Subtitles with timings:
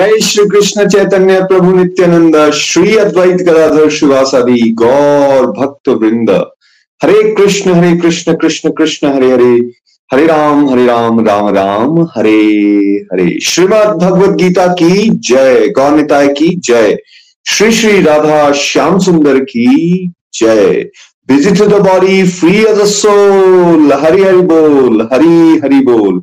[0.00, 6.30] जय श्री कृष्ण चैतन्य प्रभु नित्यानंद, श्री अद्वैत गदाधर शिवासादि गौर भक्त वृंद
[7.02, 9.52] हरे कृष्ण हरे कृष्ण कृष्ण कृष्ण, हरे हरे।
[10.12, 12.40] हरे राम हरे राम राम राम, हरे
[13.12, 16.98] हरे। श्रीमद भगवत गीता की जय गौनिताय की जय।
[17.46, 20.90] श्री श्री राधा श्याम सुंदर की जय।
[21.28, 26.22] Busy the body free as a soul Hari Hari बोल, हरि हरि बोल।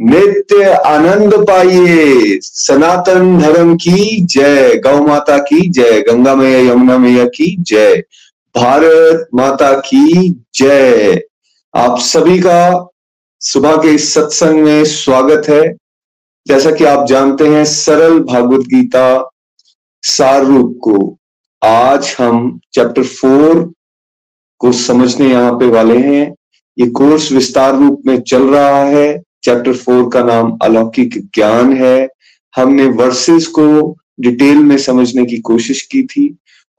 [0.00, 7.24] नित्य आनंद पाइए। सनातन धर्म की जय। गौ माता की जय। गंगा मैया यमुना मैया
[7.24, 8.02] की जय।
[8.56, 11.22] भारत माता की जय।
[11.76, 12.88] आप सभी का
[13.40, 15.76] सुबह के इस सत्संग में स्वागत है।
[16.46, 19.30] जैसा कि आप जानते हैं, सरल भागवत गीता
[20.02, 21.18] सार रूप को
[21.64, 23.72] आज हम चैप्टर फोर
[24.58, 26.34] को समझने यहाँ पे वाले हैं।
[26.78, 32.08] ये कोर्स विस्तार रूप में चल रहा है। चैप्टर फोर का नाम अलौकिक ज्ञान है।
[32.54, 36.34] हमने वर्सेस को डिटेल में समझने की कोशिश की थी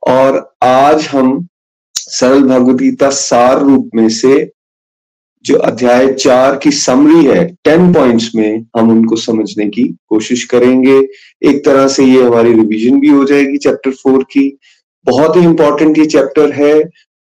[0.08, 1.48] और आज हम
[1.96, 4.52] सरल भगवदगीता सार रूप में से
[5.46, 10.98] जो अध्याय चार की समरी है टेन पॉइंट्स में हम उनको समझने की कोशिश करेंगे।
[11.50, 14.48] एक तरह से ये हमारी रिवीजन भी हो जाएगी चैप्टर फोर की।
[15.06, 16.74] बहुत ही इंपॉर्टेंट ये चैप्टर है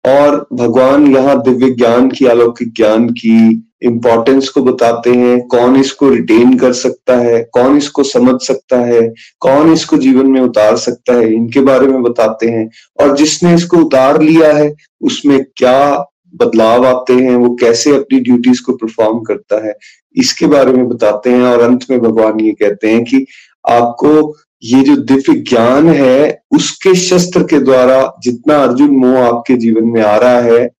[0.04, 6.08] और भगवान यहाँ दिव्य ज्ञान की, अलौकिक ज्ञान की इंपॉर्टेंस को बताते हैं, कौन इसको
[6.08, 11.14] रिटेन कर सकता है, कौन इसको समझ सकता है, कौन इसको जीवन में उतार सकता
[11.14, 12.70] है, इनके बारे में बताते हैं।
[13.00, 18.62] और जिसने इसको उतार लिया है, उसमें क्या बदलाव आते हैं, वो कैसे अपनी ड्यूटीज़
[18.62, 19.74] को परफॉर्म करता है,
[20.16, 23.26] इसके बारे में बताते हैं। और अंत में भगवान ये कहते हैं कि
[23.68, 29.84] आपको ये जो दिव्य ज्ञान है, उसके शस्त्र के द्वारा जितना अर्जुन मोह आपके जीवन
[29.84, 30.70] में आ रहा है,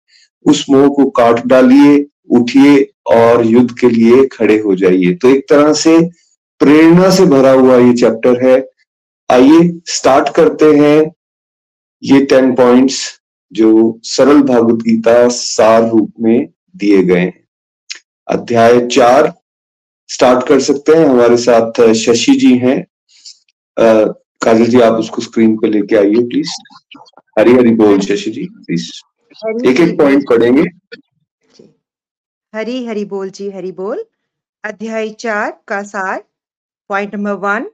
[0.46, 2.06] उस मोह को काट डालिए
[2.40, 6.00] उठिए और युद्ध के लिए खड़े हो जाइए। तो एक तरह से
[6.62, 8.58] प्रेरणा से भरा हुआ ये चैप्टर है।
[9.30, 11.00] आइए स्टार्ट करते हैं
[12.04, 13.00] ये टेन पॉइंट्स
[13.52, 17.34] जो सरल भागवत गीता सार रूप में दिए गए हैं।
[18.28, 19.34] अध्याय चार
[20.10, 22.84] स्टार्ट कर सकते हैं। हमारे साथ शशि जी हैं।
[23.78, 26.50] काजल जी आप उसको स्क्रीन पे लेके आइए प्लीज़
[27.40, 28.90] हरी हरी बोल शशि जी प्लीज़
[29.70, 30.64] एक एक पॉइंट पढ़ेंगे।
[32.58, 34.06] हरी हरी बोल, जी हरी बोल।
[34.64, 36.24] अध्याय चार का सार
[36.90, 37.72] पॉइंट नंबर वन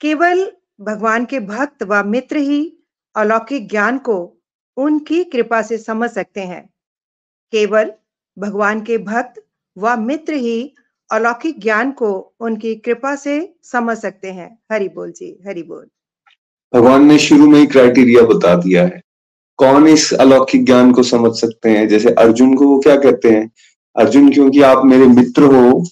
[0.00, 2.76] केवल भगवान के भक्त व मित्र ही
[3.16, 4.36] अलौकिक ज्ञान को
[4.76, 6.70] उनकी कृपा से समझ सकते हैं।
[7.52, 7.92] केवल
[8.38, 9.44] भगवान के भक्त
[9.78, 10.74] व मित्र ही
[11.10, 15.88] अलौकिक ज्ञान को उनकी कृपा से समझ सकते हैं। हरि बोल, जी हरि बोल।
[16.74, 19.02] भगवान ने शुरू में ही क्राइटेरिया बता दिया है।
[19.56, 21.88] कौन इस अलौकिक ज्ञान को समझ सकते हैं?
[21.88, 23.50] जैसे अर्जुन को वो क्या कहते हैं?
[23.98, 25.84] अर्जुन, क्योंकि आप मेरे मित्र हो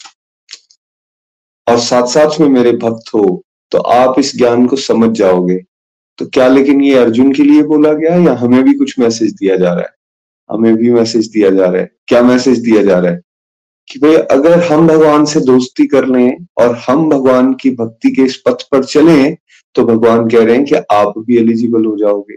[1.66, 3.42] और साथ साथ में मेरे भक्त हो
[3.72, 5.58] तो आप इस ज्ञान को समझ जाओगे।
[6.18, 9.56] तो क्या लेकिन ये अर्जुन के लिए बोला गया या हमें भी कुछ मैसेज दिया
[9.56, 9.94] जा रहा है?
[10.50, 13.20] हमें भी मैसेज दिया जा रहा है। क्या मैसेज दिया जा रहा है?
[13.88, 18.22] कि भाई, अगर हम भगवान से दोस्ती कर लें और हम भगवान की भक्ति के
[18.22, 19.36] इस पथ पर चलें
[19.74, 22.36] तो भगवान कह रहे हैं कि आप भी एलिजिबल हो जाओगे।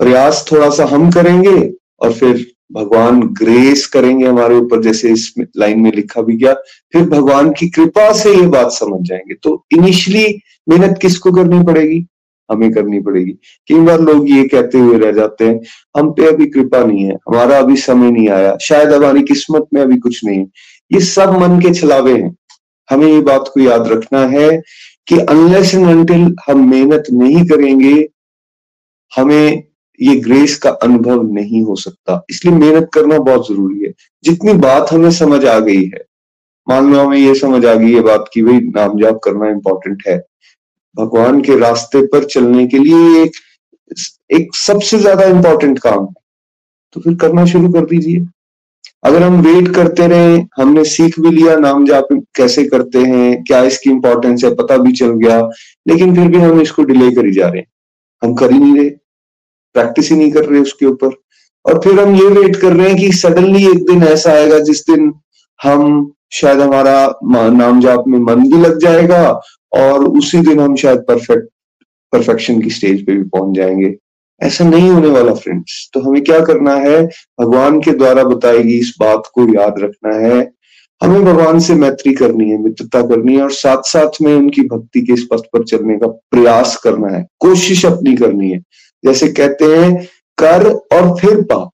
[0.00, 1.56] प्रयास थोड़ा सा हम करेंगे
[2.00, 6.52] और फिर भगवान ग्रेस करेंगे हमारे ऊपर, जैसे इस लाइन में लिखा भी गया,
[6.92, 12.04] फिर भगवान की कृपा से ये बात समझ जाएँगे। तो इनिशियली मेहनत किसको करनी पड़ेगी?
[12.48, 13.32] हमें करनी पड़ेगी।
[13.68, 15.60] कई बार लोग ये कहते हुए रह जाते हैं,
[15.96, 19.80] हम पे अभी कृपा नहीं है, हमारा अभी समय नहीं आया, शायद हमारी किस्मत में
[19.82, 20.46] अभी कुछ नहीं है।
[20.92, 22.36] ये सब मन के छलावे हैं।
[22.88, 24.50] हमें ये बात को याद रखना है
[25.08, 28.08] कि अनलेस एंड अनटिल हम मेहनत नहीं करेंगे,
[29.12, 29.67] हमें
[30.00, 33.92] ये ग्रेस का अनुभव नहीं हो सकता। इसलिए मेहनत करना बहुत ज़रूरी है।
[34.24, 36.04] जितनी बात हमें समझ आ गई है,
[36.66, 40.02] मान लो हमें ये समझ आ गई है बात की भाई नाम जाप करना इंपॉर्टेंट
[40.08, 40.18] है।
[40.96, 43.36] भगवान के रास्ते पर चलने के लिए एक
[44.30, 46.12] एक सबसे ज़्यादा इंपॉर्टेंट काम है।
[46.96, 48.26] तो फिर करना शुरू कर दीजिए।
[49.04, 53.62] अगर हम वेट करते रहे, हमने सीख भी लिया नाम जाप कैसे करते हैं, क्या
[53.62, 55.40] इसकी इंपॉर्टेंस है, पता भी चल गया,
[55.86, 57.66] लेकिन फिर भी हम इसको डिले करी जा रहे हैं।
[58.22, 58.90] हम कर ही नहीं रहे।
[59.74, 61.10] प्रैक्टिस ही नहीं कर रहे उसके ऊपर।
[61.64, 64.80] और फिर हम ये वेट कर रहे हैं कि सडनली एक दिन ऐसा आएगा जिस
[64.90, 65.12] दिन
[65.60, 69.28] हम शायद हमारा नाम जाप में मन भी लग जाएगा
[69.72, 71.48] और उसी दिन हम शायद परफेक्ट
[72.12, 73.94] परफेक्शन की स्टेज पे भी पहुँच जाएँगे।
[74.40, 77.06] ऐसा नहीं होने वाला फ्रेंड्स तो हमें क्या करना है?
[77.40, 80.50] भगवान के द्वारा बताएगी इस बात को याद रखना है।
[81.00, 85.00] हमें भगवान से मैत्री करनी है, मित्रता करनी है और साथ साथ में उनकी भक्ति
[85.00, 88.62] के इस पथ पर चलने का प्रयास करना है। कोशिश अपनी करनी है।
[89.04, 90.04] जैसे कहते हैं,
[90.38, 91.64] कर और फिर पा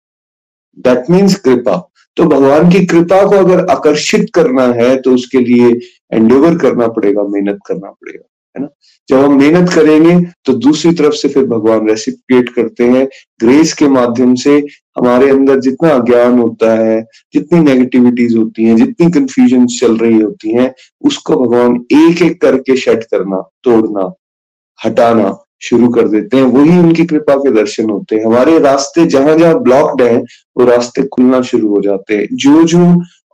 [0.79, 1.76] दैट मीन्स कृपा।
[2.17, 5.69] तो भगवान की कृपा को अगर आकर्षित करना है तो उसके लिए
[6.12, 8.25] एंडेवर करना पड़ेगा, मेहनत करना पड़ेगा,
[8.56, 8.69] है ना?
[9.09, 13.06] जब हम मेहनत करेंगे तो दूसरी तरफ़ से फिर भगवान रेसिपिएट करते हैं।
[13.41, 14.56] ग्रेस के माध्यम से
[14.99, 17.00] हमारे अंदर जितना अज्ञान होता है,
[17.35, 20.73] जितनी नेगेटिविटीज होती हैं, जितनी कंफ्यूजन चल रही होती हैं,
[21.03, 24.12] उसको भगवान एक एक करके शेड करना, तोड़ना,
[24.79, 25.31] हटाना
[25.62, 29.62] शुरू कर देते हैं। वही उनकी कृपा के दर्शन होते हैं। हमारे रास्ते, जहाँ जहाँ
[29.62, 30.23] ब्लॉक्ड हैं,
[30.56, 32.81] वो रास्ते खुलना शुरू हो जाते हैं। जो जो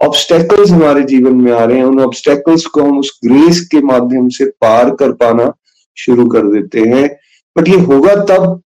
[0.01, 4.29] ऑब्स्टेकल्स हमारे जीवन में आ रहे हैं, उन ऑब्स्टेकल्स को हम उस ग्रेस के माध्यम
[4.29, 5.53] से पार कर पाना
[5.97, 7.09] शुरू कर देते हैं।
[7.57, 8.61] बट ये होगा तब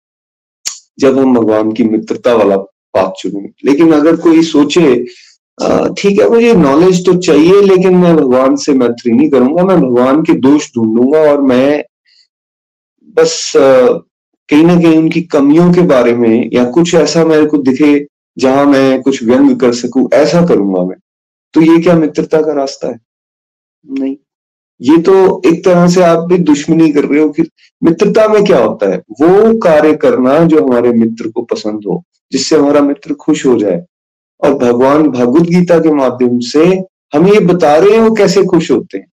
[1.01, 4.83] जब हम भगवान की मित्रता वाला बात चुनेंगे लेकिन अगर कोई सोचे
[5.59, 10.23] ठीक है, मुझे नॉलेज तो चाहिए, लेकिन मैं भगवान से मैत्री नहीं करूँगा, मैं भगवान
[10.23, 11.83] के दोष ढूंढूँगा और मैं
[13.15, 18.07] बस कहीं ना कहीं उनकी कमियों के बारे में या कुछ ऐसा मेरे को दिखे
[18.39, 20.97] जहाँ मैं कुछ व्यंग कर सकूँ, ऐसा करूँगा मैं।
[21.55, 22.99] तो ये क्या मित्रता का रास्ता है?
[23.85, 24.17] नहीं।
[24.81, 27.43] ये तो एक तरह से आप भी दुश्मनी कर रहे हो कि
[27.83, 28.97] मित्रता में क्या होता है?
[28.99, 32.03] वो कार्य करना जो हमारे मित्र को पसंद हो,
[32.33, 33.85] जिससे हमारा मित्र खुश हो जाए।
[34.43, 36.65] और भगवान भगवत गीता के माध्यम से
[37.15, 39.07] हमें ये बता रहे हैं वो कैसे खुश होते हैं।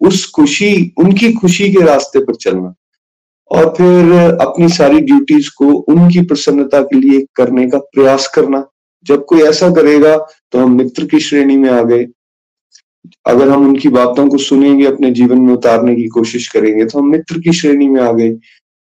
[0.00, 2.74] उस खुशी, उनकी खुशी के रास्ते पर चलना
[3.50, 8.64] और फिर अपनी सारी ड्यूटीज़ को उनकी प्रसन्नता के लिए करने का प्रयास करना।
[9.04, 10.16] जब कोई ऐसा करेगा
[10.52, 12.06] तो हम मित्र की श्रेणी में आ गए।
[13.26, 17.10] अगर हम उनकी बातों को सुनेंगे, अपने जीवन में उतारने की कोशिश करेंगे तो हम
[17.10, 18.36] मित्र की श्रेणी में आ गए।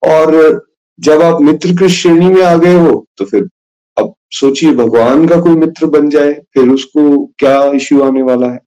[0.02, 0.66] और
[0.98, 3.48] जब आप मित्र की श्रेणी में आ गए हो तो फिर
[3.96, 8.60] अब सोचिए, भगवान का कोई मित्र बन जाए, फिर उसको क्या इश्यू आने वाला है?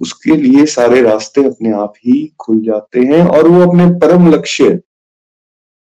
[0.00, 4.80] उसके लिए सारे रास्ते अपने आप ही खुल जाते हैं और वो अपने परम लक्ष्य,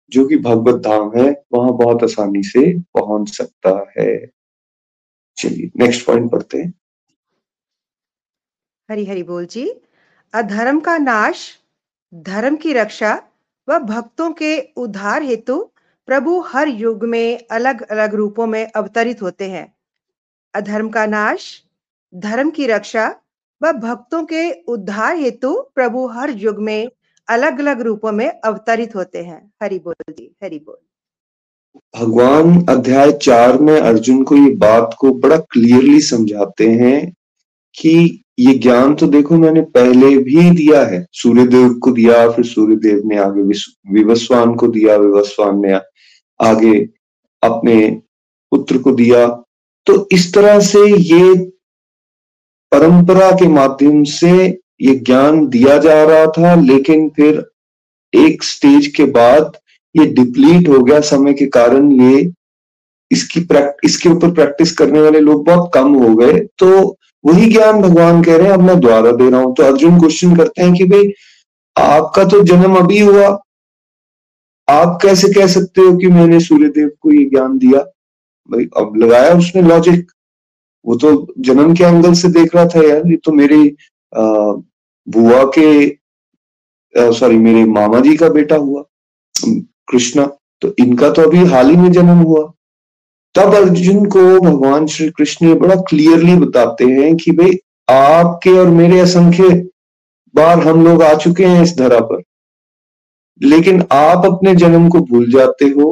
[0.09, 4.31] जो कि भगवत धाम है, वहाँ बहुत आसानी से पहुँच सकता है।
[5.37, 6.73] चलिए नेक्स्ट पॉइंट पढ़ते हैं।
[8.91, 9.81] हरि हरि बोल जी।
[10.33, 11.57] अधर्म का नाश,
[12.13, 13.21] धर्म की रक्षा
[13.69, 15.69] व भक्तों के उद्धार हेतु
[16.07, 19.75] प्रभु हर युग में अलग अलग रूपों में अवतरित होते हैं।
[20.53, 21.63] अधर्म का नाश,
[22.15, 23.21] धर्म की रक्षा
[23.61, 26.89] व भक्तों के उद्धार हेतु प्रभु हर युग में
[27.27, 30.77] अलग अलग रूपों में अवतरित होते हैं। हरि बोल जी, हरि बोल।
[31.95, 37.13] भगवान अध्याय चार में अर्जुन को ये बात को बड़ा क्लियरली समझाते हैं
[37.75, 43.01] कि ये ज्ञान तो देखो मैंने पहले भी दिया है। सूर्यदेव को दिया, फिर सूर्यदेव
[43.05, 43.41] ने आगे
[43.93, 45.73] विवस्वान को दिया, विवस्वान ने
[46.39, 46.79] आगे
[47.43, 47.89] अपने
[48.51, 49.27] पुत्र को दिया।
[49.87, 51.51] तो इस तरह से ये
[52.71, 54.31] परंपरा के माध्यम से
[54.81, 57.43] ये ज्ञान दिया जा रहा था, लेकिन फिर
[58.13, 59.57] एक स्टेज के बाद
[59.95, 62.31] ये डिप्लीट हो गया समय के कारण, ये
[63.11, 67.81] इसकी प्रैक्टिस इसके ऊपर प्रैक्टिस करने वाले लोग बहुत कम हो गए। तो वही ज्ञान
[67.81, 70.73] भगवान कह रहे हैं, अब मैं द्वारा दे रहा हूँ। तो अर्जुन क्वेश्चन करते हैं
[70.73, 71.11] कि भाई,
[71.75, 73.27] आपका तो जन्म अभी हुआ।
[74.67, 77.79] आप कैसे कह सकते हो कि मैंने सूर्यदेव को ये ज्ञान दिया?
[78.49, 80.11] भाई, अब लगाया उसने लॉजिक
[80.85, 83.75] वो तो जन्म के एंगल से देख रहा था यार, ये तो मेरी
[85.07, 85.89] बुआ के
[87.13, 88.83] सॉरी मेरे मामा जी का बेटा हुआ,
[89.89, 90.25] कृष्णा
[90.61, 92.41] तो इनका तो अभी हाल ही में जन्म हुआ।
[93.35, 97.57] तब अर्जुन को भगवान श्री कृष्ण बड़ा क्लियरली बताते हैं कि भाई,
[97.87, 99.49] आपके और मेरे असंख्य
[100.35, 102.21] बार हम लोग आ चुके हैं इस धरा पर।
[103.41, 105.91] लेकिन आप अपने जन्म को भूल जाते हो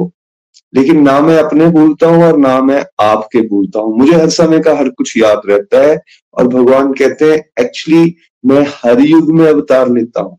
[0.77, 4.60] लेकिन ना मैं अपने भूलता हूँ और ना मैं आपके भूलता हूँ। मुझे हर समय
[4.60, 6.01] का हर कुछ याद रहता है
[6.34, 8.15] और भगवान कहते हैं एक्चुअली
[8.46, 10.38] मैं हर युग में अवतार लेता हूँ।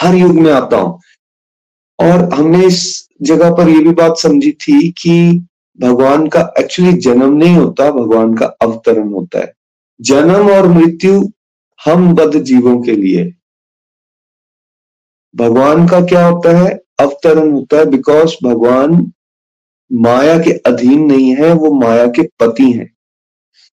[0.00, 1.00] हर युग में आता हूँ।
[1.98, 5.46] और हमने इस जगह पर यह भी बात समझी थी कि
[5.80, 9.52] भगवान का एक्चुअली जन्म नहीं होता, भगवान का अवतरण होता है।
[10.00, 11.28] जन्म और मृत्यु
[11.84, 13.34] हम बद जीवों के लिए।
[15.36, 16.83] भगवान का क्या होता है?
[16.98, 19.12] अवतरण होता है बिकॉज़ भगवान
[19.92, 22.94] माया के अधीन नहीं है, वो माया के पति हैं।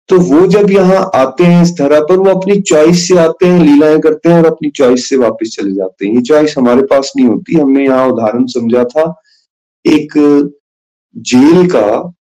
[0.09, 3.59] तो वो जब यहाँ आते हैं इस धरा पर, वो अपनी चॉइस से आते हैं,
[3.59, 7.13] लीलाएँ करते हैं और अपनी चॉइस से वापस चले जाते हैं। ये चॉइस हमारे पास
[7.17, 9.21] नहीं होती। हमने यहाँ उदाहरण समझा था
[9.85, 10.13] एक
[11.17, 12.13] जेल का,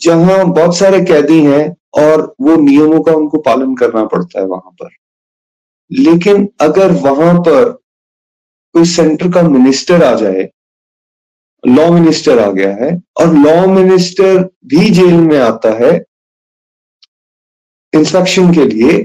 [0.00, 4.70] जहाँ बहुत सारे कैदी हैं और वो नियमों का उनको पालन करना पड़ता है वहाँ
[4.82, 4.88] पर।
[5.92, 7.79] लेकिन अगर वहाँ पर
[8.74, 10.48] कोई सेंटर का मिनिस्टर आ जाए,
[11.64, 15.92] लॉ मिनिस्टर आ गया है, और लॉ मिनिस्टर भी जेल में आता है
[17.92, 18.98] इंस्पेक्शन के लिए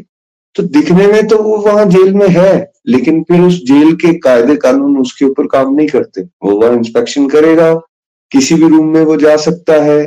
[0.56, 4.56] तो दिखने में तो वो वहाँ जेल में है, लेकिन फिर उस जेल के कायदे
[4.56, 7.74] कानून उसके ऊपर काम नहीं करते। वो वह इंस्पेक्शन करेगा,
[8.32, 10.06] किसी भी रूम में वो जा सकता है,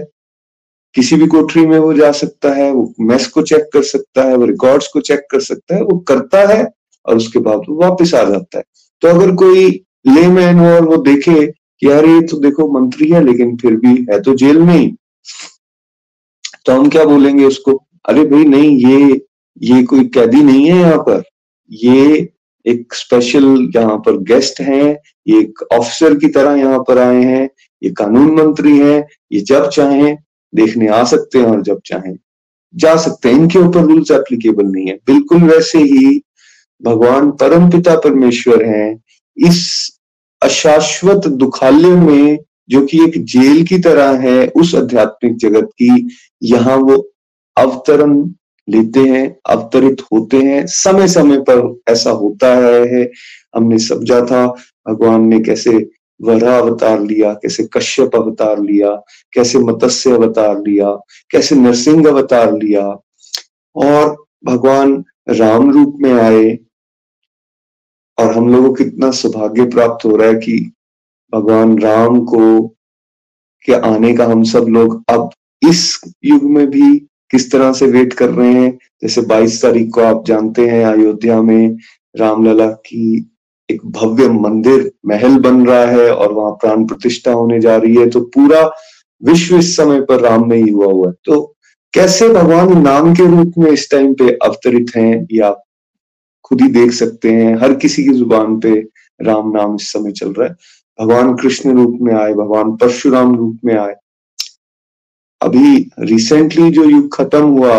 [0.95, 4.37] किसी भी कोठरी में वो जा सकता है, वो मेस को चेक कर सकता है,
[4.37, 6.65] वो रिकॉर्ड्स को चेक कर सकता है, वो करता है,
[7.07, 8.65] और उसके बाद वो वापस आ जाता है।
[9.03, 9.69] तो अगर कोई
[10.07, 13.77] ले मैन हो और वो देखे कि यार ये तो देखो मंत्री है, लेकिन फिर
[13.77, 14.95] भी है तो जेल में ही।
[16.67, 17.81] तो हम क्या बोलेंगे उसको?
[18.09, 19.21] अरे भाई नहीं, ये
[19.63, 21.23] ये कोई कैदी नहीं है यहाँ पर।
[21.71, 22.29] ये
[22.67, 23.45] एक स्पेशल
[23.77, 27.49] यहाँ पर गेस्ट हैं, ये एक ऑफिसर की तरह यहाँ पर आए हैं,
[27.83, 30.17] ये कानून मंत्री हैं, ये जब चाहें
[30.53, 32.17] देखने आ सकते हैं और जब चाहें
[32.75, 36.21] जा सकते हैं। इनके ऊपर रूल्स एप्लीकेबल नहीं है। बिल्कुल वैसे ही
[36.83, 39.03] भगवान परम पिता परमेश्वर हैं,
[39.37, 39.91] इस
[40.43, 42.39] अशाश्वत दुखालय में
[42.71, 46.09] जो कि एक जेल की तरह है, उस आध्यात्मिक जगत की,
[46.43, 47.11] यहाँ वो
[47.57, 48.31] अवतरण
[48.69, 53.11] लेते हैं, अवतरित होते हैं। समय समय पर ऐसा होता है।
[53.57, 54.47] हमने समझा था,
[54.89, 55.91] भगवान ने कैसे
[56.23, 58.91] वरा अवतार लिया, कैसे कश्यप अवतार लिया,
[59.33, 60.91] कैसे मत्स्य अवतार लिया,
[61.31, 63.01] कैसे नरसिंह अवतार लिया।
[63.77, 66.59] और भगवान राम रूप में आए
[68.19, 70.73] और हम लोगों को कितना सौभाग्य प्राप्त हो रहा है कि
[71.35, 72.69] भगवान राम को,
[73.65, 75.31] के आने का हम सब लोग अब
[75.69, 76.99] इस युग में भी
[77.31, 78.79] किस तरह से वेट कर रहे हैं?
[79.03, 81.77] जैसे 22 तारीख को आप जानते हैं, अयोध्या में
[82.17, 83.31] रामलला की
[83.71, 88.11] एक भव्य मंदिर, महल बन रहा है और वहाँ प्राण प्रतिष्ठा होने जा रही है।
[88.11, 88.71] तो पूरा
[89.25, 91.55] विश्व इस समय पर राम में ही हुआ हुआ है। तो
[91.95, 95.63] कैसे भगवान नाम के रूप में इस टाइम पे अवतरित हैं, ये आप
[96.51, 98.75] खुद ही देख सकते हैं, हर किसी की ज़ुबान पे
[99.21, 100.55] राम नाम इस समय चल रहा है।
[100.99, 103.95] भगवान कृष्ण रूप में आए, भगवान परशुराम रूप में आए।
[105.41, 107.79] अभी रिसेंटली जो युग खत्म हुआ,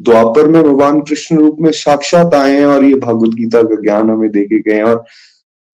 [0.00, 4.10] द्वापर में भगवान कृष्ण रूप में साक्षात आए हैं और ये भागवत गीता का ज्ञान
[4.10, 5.04] हमें देके गए हैं और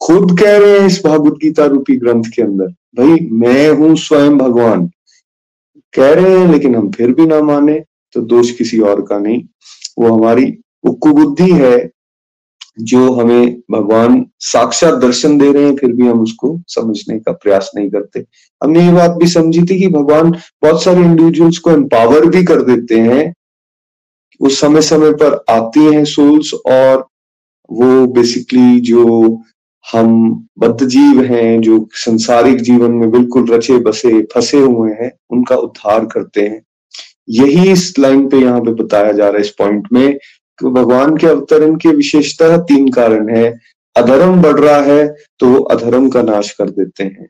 [0.00, 4.38] खुद कह रहे हैं इस भागवत गीता रूपी ग्रंथ के अंदर, भाई, मैं हूँ स्वयं
[4.38, 4.86] भगवान।
[5.94, 7.82] कह रहे हैं, लेकिन हम फिर भी ना माने
[8.14, 9.42] तो दोष किसी और का नहीं।
[9.98, 10.44] वो हमारी
[10.84, 11.90] वो कुबुद्धि है
[12.80, 17.70] जो हमें भगवान साक्षात दर्शन दे रहे हैं, फिर भी हम उसको समझने का प्रयास
[17.76, 18.24] नहीं करते।
[18.62, 20.30] हमने ये बात भी समझी थी कि भगवान
[20.62, 23.34] बहुत सारे इंडिविजुअल्स को एम्पावर भी कर देते हैं
[24.40, 27.06] वो समय समय पर आती हैं सोल्स और
[27.70, 29.04] वो बेसिकली जो
[29.92, 35.56] हम बद्ध जीव हैं, जो संसारिक जीवन में बिल्कुल रचे, बसे, फंसे हुए हैं, उनका
[35.56, 36.62] उद्धार करते हैं।
[37.28, 40.18] यही इस लाइन पे यहाँ पे बताया जा रहा है, इस पॉइंट में।
[40.58, 43.58] कि भगवान के अवतरण की विशेषता तीन कारण है।
[43.96, 45.06] अधर्म बढ़ रहा है
[45.38, 47.28] तो वो अधर्म का नाश कर देते हैं।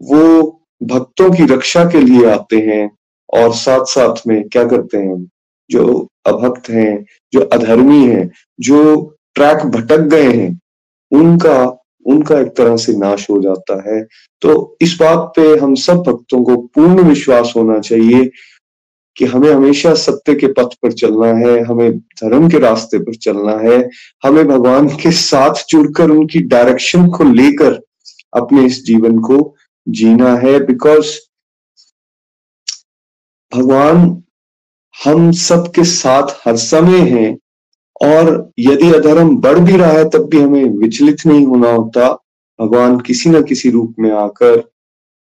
[0.00, 2.90] वो भक्तों की रक्षा के लिए आते हैं
[3.34, 5.30] और साथ साथ में क्या करते हैं?
[5.70, 8.30] जो अभक्त हैं, जो अधर्मी हैं,
[8.60, 10.60] जो ट्रैक भटक गए हैं,
[11.12, 14.06] उनका उनका एक तरह से नाश हो जाता है।
[14.42, 18.30] तो इस बात पे हम सब भक्तों को पूर्ण विश्वास होना चाहिए
[19.16, 23.56] कि हमें हमेशा सत्य के पथ पर चलना है, हमें धर्म के रास्ते पर चलना
[23.60, 23.78] है,
[24.24, 27.80] हमें भगवान के साथ जुड़कर उनकी डायरेक्शन को लेकर
[28.34, 29.54] अपने इस जीवन को
[29.86, 31.16] जीना है बिकॉज़
[33.52, 34.22] भगवान
[34.94, 37.36] हम सबके साथ हर समय हैं
[38.02, 42.08] और यदि अधर्म बढ़ भी रहा है, तब भी हमें विचलित नहीं होना होता।
[42.58, 44.56] भगवान किसी ना किसी रूप में आकर,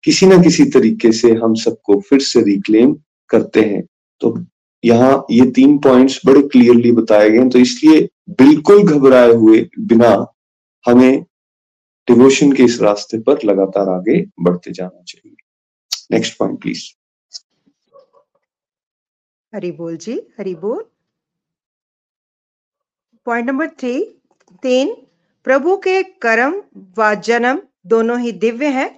[0.05, 2.97] किसी ना किसी तरीके से हम सबको फिर से रिक्लेम
[3.33, 3.83] करते हैं।
[4.23, 4.37] तो
[4.85, 8.09] यहाँ ये तीन पॉइंट्स बड़े क्लियरली बताए गए तो इसलिए
[8.39, 10.15] बिल्कुल घबराए हुए बिना
[10.85, 11.23] हमें
[12.09, 15.37] डिवोशन के इस रास्ते पर लगातार आगे बढ़ते जाना चाहिए।
[16.13, 16.83] नेक्स्ट पॉइंट प्लीज़
[19.53, 20.85] हरी बोल जी, हरी बोल।
[23.27, 24.03] पॉइंट नंबर थ्री
[24.63, 24.95] तीन,
[25.47, 26.63] प्रभु के कर्म
[26.99, 28.91] व जन्म दोनों ही दिव्य हैं।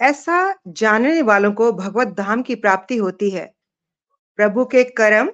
[0.00, 0.38] ऐसा
[0.68, 3.44] जानने वालों को भगवत धाम की प्राप्ति होती है।
[4.36, 5.30] प्रभु के कर्म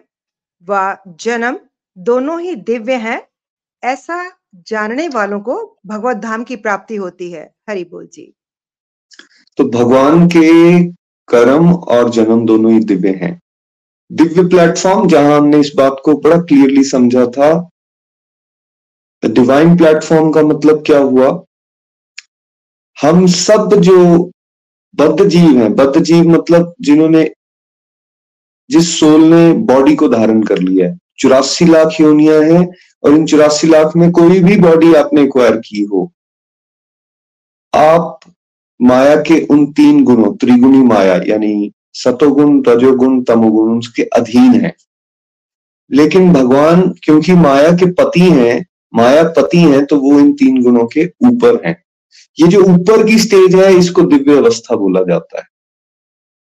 [0.69, 1.59] व जन्म
[1.99, 3.23] दोनों ही दिव्य हैं,
[3.83, 4.31] ऐसा
[4.69, 5.55] जानने वालों को
[5.87, 8.33] भगवत धाम की प्राप्ति होती है। हरि बोल जी।
[9.57, 10.85] तो भगवान के
[11.29, 13.41] कर्म और जन्म दोनों ही दिव्य हैं।
[14.13, 17.69] दिव्य प्लेटफॉर्म, जहाँ हमने इस बात को बड़ा क्लियरली समझा था
[19.23, 21.29] डिवाइन प्लेटफॉर्म का मतलब क्या हुआ?
[23.03, 24.31] हम सब जो
[24.95, 27.23] बद्ध जीव हैं बद्ध जीव मतलब जिन्होंने
[28.73, 32.71] जिस सोल ने बॉडी को धारण कर लिया है। चौरासी लाख योनिया है
[33.02, 36.12] और इन चौरासी लाख में कोई भी बॉडी आपने एक्वायर की हो।
[37.75, 38.21] आप
[38.83, 44.75] माया के उन तीन गुणों, त्रिगुणी माया, यानी सतोगुण, रजोगुण, तमोगुण, उसके अधीन है।
[45.91, 50.87] लेकिन भगवान, क्योंकि माया के पति हैं, माया पति हैं तो वो इन तीन गुणों
[50.87, 51.85] के ऊपर हैं।
[52.41, 55.45] ये जो ऊपर की स्टेज है, इसको दिव्य अवस्था बोला जाता है।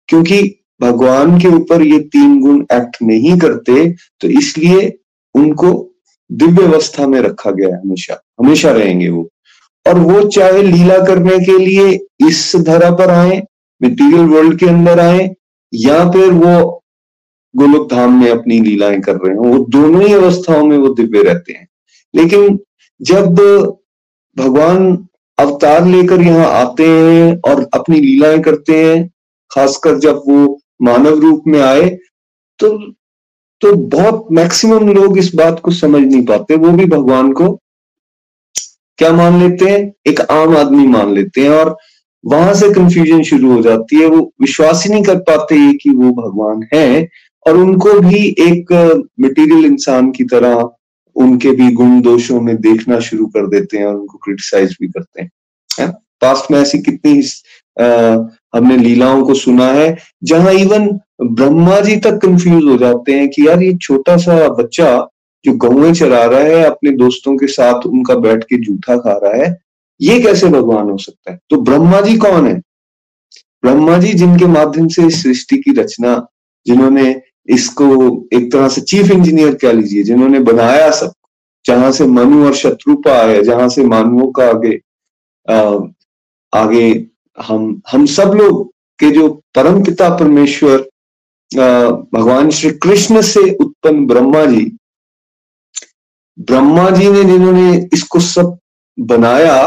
[0.09, 3.90] क्योंकि भगवान के ऊपर ये तीन गुण एक्ट नहीं करते
[4.21, 4.93] तो इसलिए
[5.35, 5.73] उनको
[6.31, 9.28] दिव्य अवस्था में रखा गया है हमेशा हमेशा रहेंगे वो।
[9.87, 11.93] और वो चाहे लीला करने के लिए
[12.28, 13.43] इस धरा पर आए
[13.81, 15.28] मटीरियल वर्ल्ड के अंदर आए,
[15.73, 16.83] या फिर वो
[17.54, 21.23] गोलोक धाम में अपनी लीलाएँ कर रहे हो, वो दोनों ही अवस्थाओं में वो दिव्य
[21.23, 21.66] रहते हैं।
[22.14, 22.59] लेकिन
[23.00, 23.35] जब
[24.37, 25.07] भगवान
[25.38, 29.09] अवतार लेकर यहाँ आते हैं और अपनी लीलाएँ करते हैं,
[29.50, 31.88] खासकर जब वो मानव रूप में आए
[32.61, 32.76] तो
[33.62, 37.50] तो बहुत मैक्सिमम लोग इस बात को समझ नहीं पाते। वो भी भगवान को
[38.99, 39.93] क्या मान लेते हैं?
[40.07, 41.76] एक आम आदमी मान लेते हैं और
[42.25, 45.91] वहाँ से कंफ्यूजन शुरू हो जाती है। वो विश्वास ही नहीं कर पाते ये कि
[45.91, 47.08] वो भगवान है
[47.47, 48.73] और उनको भी एक
[49.21, 50.69] मटेरियल इंसान की तरह
[51.17, 55.23] उनके भी गुण दोषों में देखना शुरू कर देते हैं और उनको क्रिटिसाइज भी करते
[55.23, 55.30] हैं।
[55.80, 55.91] है?
[56.21, 57.23] पास्ट में ऐसी कितनी
[58.54, 60.88] हमने लीलाओं को सुना है जहाँ इवन
[61.23, 64.90] ब्रह्मा जी तक कंफ्यूज हो जाते हैं कि यार ये छोटा सा बच्चा
[65.45, 69.43] जो गौए चरा रहा है अपने दोस्तों के साथ उनका बैठ के जूठा खा रहा
[69.45, 69.56] है
[70.00, 71.38] ये कैसे भगवान हो सकता है?
[71.50, 72.54] तो ब्रह्मा जी कौन है?
[73.62, 76.17] ब्रह्मा जी जिनके माध्यम से इस सृष्टि की रचना
[76.67, 77.86] जिन्होंने इसको
[78.32, 81.12] एक तरह से चीफ इंजीनियर कह लीजिए जिन्होंने बनाया सब
[81.64, 84.78] जहाँ से मनु और शत्रुपा आए जहाँ से मानवों का आगे
[85.49, 85.78] आ,
[86.52, 86.93] आगे
[87.38, 88.68] हम हम सब लोग
[88.99, 90.78] के जो परम पिता परमेश्वर
[92.14, 94.70] भगवान श्री कृष्ण से उत्पन्न ब्रह्मा जी
[96.38, 98.56] ब्रह्मा जी ने जिन्होंने इसको सब
[98.99, 99.62] बनाया,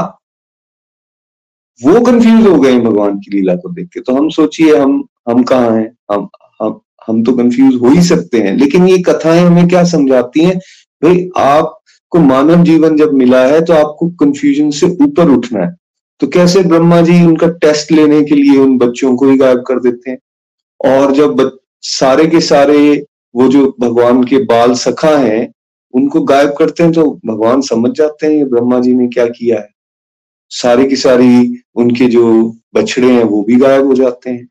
[1.82, 5.44] वो कंफ्यूज हो गए भगवान की लीला को देख के। तो हम सोचिए, हम हम
[5.44, 5.92] कहा हैं?
[6.12, 6.28] हम
[6.62, 10.58] हम हम तो कंफ्यूज हो ही सकते हैं। लेकिन ये कथाएँ हमें क्या समझाती हैं?
[11.02, 15.76] भाई, आपको मानव जीवन जब मिला है तो आपको कंफ्यूजन से ऊपर उठना है।
[16.20, 19.80] तो कैसे ब्रह्मा जी उनका टेस्ट लेने के लिए उन बच्चों को ही गायब कर
[19.80, 20.18] देते हैं?
[20.86, 25.54] और जब सारे के सारे वो जो भगवान के बाल सखा हैं,
[25.94, 29.60] उनको गायब करते हैं तो भगवान समझ जाते हैं ये ब्रह्मा जी ने क्या किया
[29.60, 29.70] है।
[30.52, 34.48] सारे की सारी उनके जो बछड़े हैं वो भी गायब हो जाते हैं।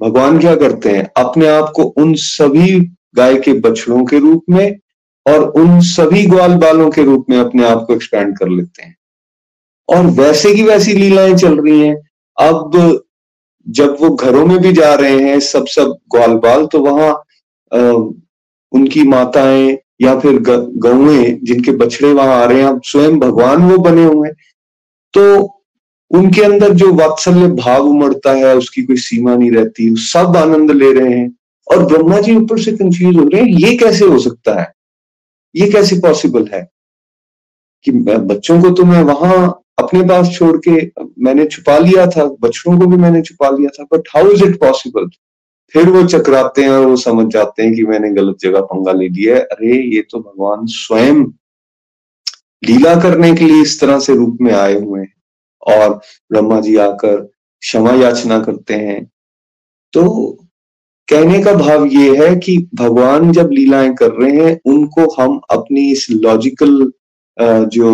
[0.00, 1.10] भगवान क्या करते हैं?
[1.16, 2.78] अपने आप को उन सभी
[3.16, 4.78] गाय के बछड़ों के रूप में
[5.26, 8.96] और उन सभी ग्वाल बालों के रूप में अपने आप को एक्सपैंड कर लेते हैं।
[9.90, 11.94] और वैसे की वैसी लीलाएँ चल रही हैं।
[12.36, 13.02] अब
[13.66, 17.10] जब वो घरों में भी जा रहे हैं सब सब ग्वाल बाल तो वहाँ
[17.72, 17.78] आ,
[18.72, 20.38] उनकी माताएँ या फिर
[20.78, 24.36] गौए जिनके बछड़े वहाँ आ रहे हैं अब स्वयं भगवान वो बने हुए हैं।
[25.14, 25.42] तो
[26.10, 30.92] उनके अंदर जो वात्सल्य भाव उमड़ता है उसकी कोई सीमा नहीं रहती सब आनंद ले
[30.92, 31.30] रहे हैं।
[31.66, 34.72] और ब्रह्मा जी ऊपर से कंफ्यूज हो रहे हैं ये कैसे हो सकता है?
[35.54, 36.68] ये कैसे पॉसिबल है?
[37.84, 40.72] कि बच्चों को तो मैं वहाँ अपने पास छोड़ के
[41.24, 44.58] मैंने छुपा लिया था बच्चों को भी मैंने छुपा लिया था but how is it
[44.60, 45.08] possible
[45.74, 49.08] फिर वो चकराते हैं और वो समझ जाते हैं कि मैंने गलत जगह पंगा ले
[49.08, 51.24] लिया है। अरे, ये तो भगवान स्वयं
[52.62, 55.12] लीला करने के लिए इस तरह से रूप में आए हुए हैं
[55.66, 55.94] और
[56.32, 57.16] ब्रह्मा जी आकर
[57.62, 59.04] क्षमा याचना करते हैं।
[59.92, 60.02] तो
[61.08, 65.90] कहने का भाव ये है कि भगवान जब लीलाएँ कर रहे हैं, उनको हम अपनी
[65.92, 66.92] इस लॉजिकल
[67.68, 67.88] जो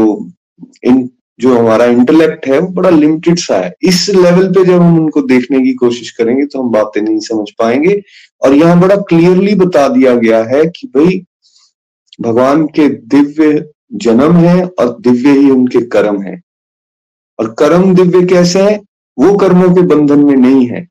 [0.85, 1.09] इन
[1.40, 5.22] जो हमारा इंटेलेक्ट है, वो बड़ा लिमिटेड सा है। इस लेवल पे जब हम उनको
[5.22, 8.03] देखने की कोशिश करेंगे तो हम बातें नहीं समझ पाएँगे।
[8.42, 11.25] और यहाँ बड़ा क्लियरली बता दिया गया है कि भाई,
[12.20, 16.42] भगवान के दिव्य जन्म है और दिव्य ही उनके कर्म है।
[17.38, 18.81] और कर्म दिव्य कैसे है?
[19.18, 20.88] वो कर्मों के बंधन में नहीं है।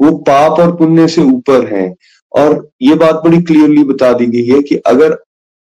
[0.00, 1.94] वो पाप और पुण्य से ऊपर है।
[2.32, 5.18] और ये बात बड़ी क्लियरली बता दी गई है कि अगर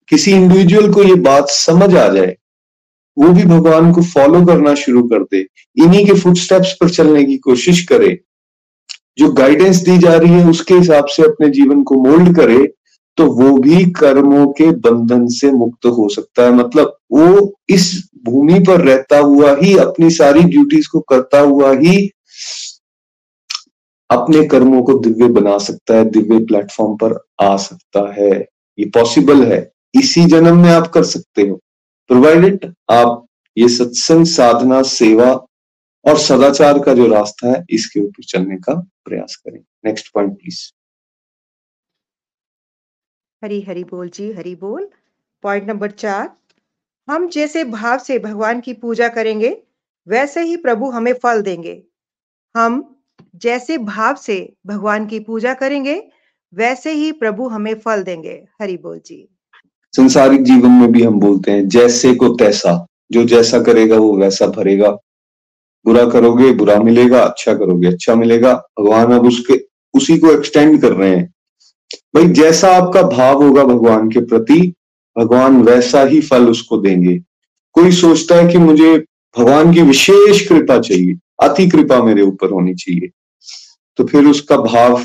[0.08, 2.36] किसी इंडिविजुअल को ये बात समझ आ जाए
[3.18, 5.40] वो भी भगवान को फॉलो करना शुरू कर दे।
[5.78, 8.20] इन्हीं के फुटस्टेप्स पर चलने की कोशिश करे।
[9.18, 12.74] जो गाइडेंस दी जा रही है, उसके हिसाब से अपने जीवन को मोल्ड करे
[13.18, 18.60] तो वो भी कर्मों के बंधन से मुक्त हो सकता है। मतलब वो इस भूमि
[18.60, 22.12] पर रहता हुआ ही, अपनी सारी ड्यूटीज़ को करता हुआ ही
[24.10, 28.32] अपने कर्मों को दिव्य बना सकता है, दिव्य प्लेटफॉर्म पर आ सकता है।
[28.80, 31.60] ये पॉसिबल है। इसी जन्म में आप कर सकते हो।
[32.10, 33.26] प्रोवाइडेड आप
[33.58, 35.32] ये सत्संग, साधना, सेवा
[36.06, 38.74] और सदाचार का जो रास्ता है, इसके ऊपर चलने का
[39.06, 40.72] प्रयास करें। Next point please
[43.44, 44.90] Hari Hari बोल जी, हरी बोल।
[45.44, 46.36] पॉइंट नंबर चार,
[47.08, 49.64] हम जैसे भाव से भगवान की पूजा करेंगे,
[50.08, 51.84] वैसे ही प्रभु हमें फल देंगे।
[52.56, 53.04] हम
[53.36, 56.12] जैसे भाव से भगवान की पूजा करेंगे,
[56.54, 59.28] वैसे ही प्रभु हमें फल देंगे। हरि बोल जी।
[59.98, 64.48] संसारिक जीवन में भी हम बोलते हैं, जैसे को तैसा, जो जैसा करेगा वो वैसा
[64.48, 64.90] भरेगा।
[65.86, 69.60] बुरा करोगे, बुरा मिलेगा अच्छा करोगे अच्छा मिलेगा, भगवान अब उसके,
[69.94, 71.26] उसी को एक्सटेंड कर रहे हैं।
[72.16, 74.74] भाई, जैसा आपका भाव होगा भगवान के प्रति,
[75.16, 77.18] भगवान वैसा ही फल उसको देंगे।
[77.76, 78.98] कोई सोचता है कि मुझे
[79.36, 83.10] भगवान की विशेष कृपा चाहिए, अति कृपा मेरे ऊपर होनी चाहिए
[84.00, 85.04] तो फिर उसका भाव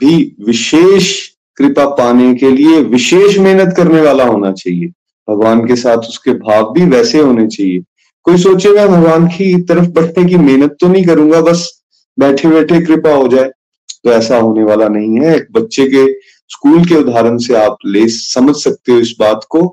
[0.00, 1.12] भी विशेष
[1.58, 4.86] कृपा पाने के लिए विशेष मेहनत करने वाला होना चाहिए।
[5.28, 7.82] भगवान के साथ उसके भाव भी वैसे होने चाहिए।
[8.26, 11.82] कोई सोचे मैं भगवान की तरफ़ बढ़ने की मेहनत तो नहीं करूँगा, बस
[12.18, 13.50] बैठे बैठे कृपा हो जाए।
[14.04, 16.12] तो ऐसा होने वाला नहीं है। एक बच्चे के
[16.50, 19.66] स्कूल के उदाहरण से आप ले समझ सकते हो इस बात को।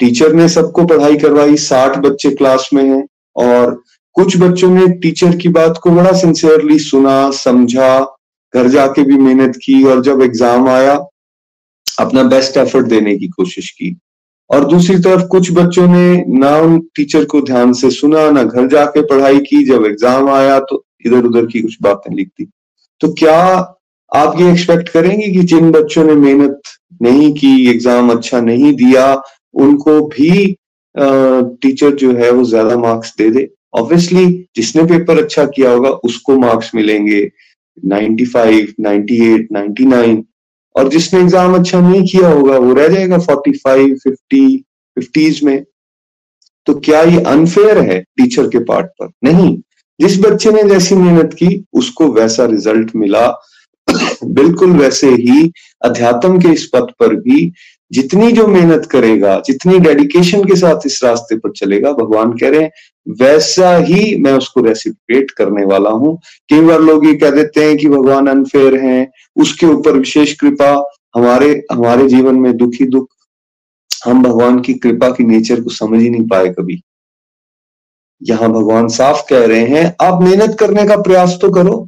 [0.00, 3.82] टीचर ने सबको पढ़ाई करवाई, साठ बच्चे क्लास में हैं और
[4.16, 8.17] कुछ बच्चों ने टीचर की बात को बड़ा सिंसियरली सुना, समझा
[8.54, 10.94] घर जाके भी मेहनत की और जब एग्ज़ाम आया,
[11.86, 13.96] अपना बेस्ट एफर्ट देने की कोशिश की।
[14.50, 18.68] और दूसरी तरफ़ कुछ बच्चों ने ना उन टीचर को ध्यान से सुना, ना घर
[18.68, 22.48] जाके पढ़ाई की। जब एग्ज़ाम आया तो इधर उधर की कुछ बातें लिख दी।
[23.00, 23.36] तो क्या
[24.12, 26.60] आप ये एक्सपेक्ट करेंगे कि जिन बच्चों ने मेहनत
[27.02, 29.22] नहीं की एग्ज़ाम अच्छा नहीं दिया,
[29.54, 30.56] उनको भी
[30.94, 33.48] टीचर जो है वो ज़्यादा मार्क्स दे दे?
[33.74, 37.20] ऑब्वियसली जिसने पेपर अच्छा किया होगा, उसको मार्क्स मिलेंगे।
[37.84, 40.24] 95, 98, 99
[40.76, 44.58] और जिसने एग्ज़ाम अच्छा नहीं किया होगा वो रह जाएगा 45, 50,
[44.98, 45.64] 50s में।
[46.66, 49.10] तो क्या ये अनफेयर है टीचर के पार्ट पर?
[49.24, 49.58] नहीं।
[50.00, 53.40] जिस बच्चे ने जैसी मेहनत की उसको वैसा रिज़ल्ट मिला।
[54.24, 55.52] बिल्कुल वैसे ही
[55.84, 57.52] अध्यात्म के इस पथ पर भी
[57.90, 62.62] जितनी जो मेहनत करेगा, जितनी डेडिकेशन के साथ इस रास्ते पर चलेगा, भगवान कह रहे
[62.62, 62.70] हैं,
[63.20, 66.16] वैसा ही मैं उसको रेसिप्रेट करने वाला हूँ।
[66.50, 70.70] कई बार लोग ये कह देते हैं कि भगवान अनफेयर हैं, उसके ऊपर विशेष कृपा,
[71.16, 73.08] हमारे हमारे जीवन में दुखी दुख,
[73.90, 76.80] हम भगवान की कृपा की नेचर को समझ ही नहीं पाए कभी।
[78.22, 81.86] यहाँ भगवान साफ़ कह रहे हैं, आप मेहनत करने का प्रयास तो करो।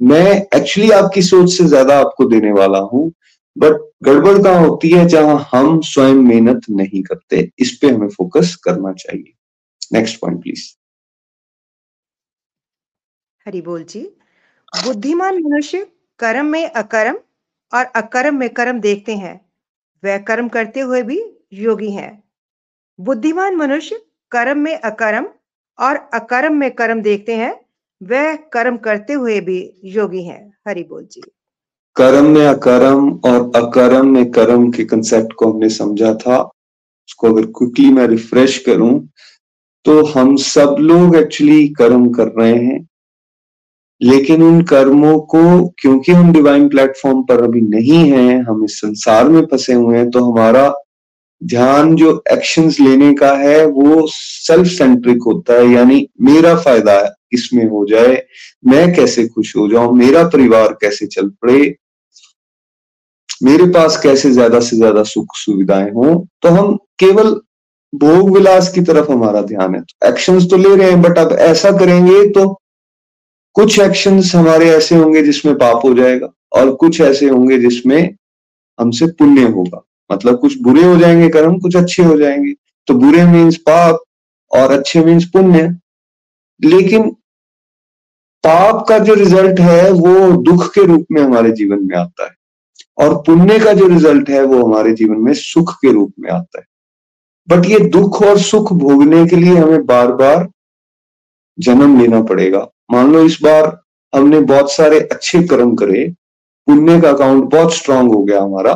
[0.00, 3.10] मैं एक्चुअली आपकी सोच से ज़्यादा आपको देने वाला हूँ।
[3.58, 7.50] बट गड़बड़ कहाँ होती है जहाँ हम स्वयं मेहनत नहीं करते?
[7.58, 9.34] इस पे हमें फोकस करना चाहिए।
[9.92, 10.74] नेक्स्ट पॉइंट प्लीज़
[13.46, 14.00] हरि बोल जी।
[14.84, 15.86] बुद्धिमान मनुष्य
[16.18, 17.18] कर्म में अकर्म
[17.74, 19.50] और अकर्म में कर्म देखते हैं।
[20.04, 22.24] वह कर्म करते हुए भी योगी हैं।
[23.00, 25.28] बुद्धिमान मनुष्य कर्म में अकर्म
[25.78, 27.60] और अकर्म में कर्म देखते हैं।
[28.02, 31.22] वह कर्म करते हुए भी योगी हैं। हरि बोल जी।
[31.98, 36.38] कर्म में अकर्म और अकर्म में कर्म के कंसेप्ट को हमने समझा था,
[37.08, 39.08] उसको अगर क्विकली मैं रिफ्रेश करूँ
[39.86, 42.86] तो हम सब लोग एक्चुअली कर्म कर रहे हैं।
[44.00, 49.28] लेकिन उन कर्मों को, क्योंकि हम डिवाइन प्लेटफॉर्म पर अभी नहीं हैं, हम इस संसार
[49.28, 50.72] में फंसे हुए हैं तो हमारा
[51.42, 57.00] ध्यान जो एक्शंस लेने का है, वो सेल्फ सेंट्रिक होता है, यानी मेरा फ़ायदा
[57.32, 58.22] इसमें हो जाए,
[58.66, 61.74] मैं कैसे खुश हो जाऊँ, मेरा परिवार कैसे चल पड़े
[63.40, 66.26] मेरे पास कैसे ज़्यादा से ज़्यादा सुख सुविधाएँ हो?
[66.42, 67.30] तो हम केवल
[67.92, 71.32] भोग विलास की तरफ़ हमारा ध्यान है। तो एक्शंस तो ले रहे हैं बट अब
[71.32, 72.46] ऐसा करेंगे तो
[73.56, 78.00] कुछ एक्शंस हमारे ऐसे होंगे जिसमें पाप हो जाएगा और कुछ ऐसे होंगे जिसमें
[78.78, 82.52] हमसे पुण्य होगा। मतलब कुछ बुरे हो जाएँगे, कर्म कुछ अच्छे हो जाएँगे।
[82.88, 84.02] तो बुरे मीन्स पाप
[84.50, 85.68] और अच्छे मीन्स पुण्य।
[86.60, 87.10] लेकिन
[88.44, 92.30] पाप का जो रिज़ल्ट है, वो दुख के रूप में हमारे जीवन में आता है।
[92.98, 96.58] और पुण्य का जो रिज़ल्ट है वो हमारे जीवन में सुख के रूप में आता
[96.58, 96.66] है।
[97.48, 100.48] बट ये दुख और सुख भोगने के लिए हमें बार बार
[101.58, 103.76] जन्म लेना पड़ेगा। मान लो इस बार
[104.12, 106.04] हमने बहुत सारे अच्छे कर्म करे,
[106.68, 108.72] पुण्य का अकाउंट बहुत स्ट्रांग हो गया हमारा,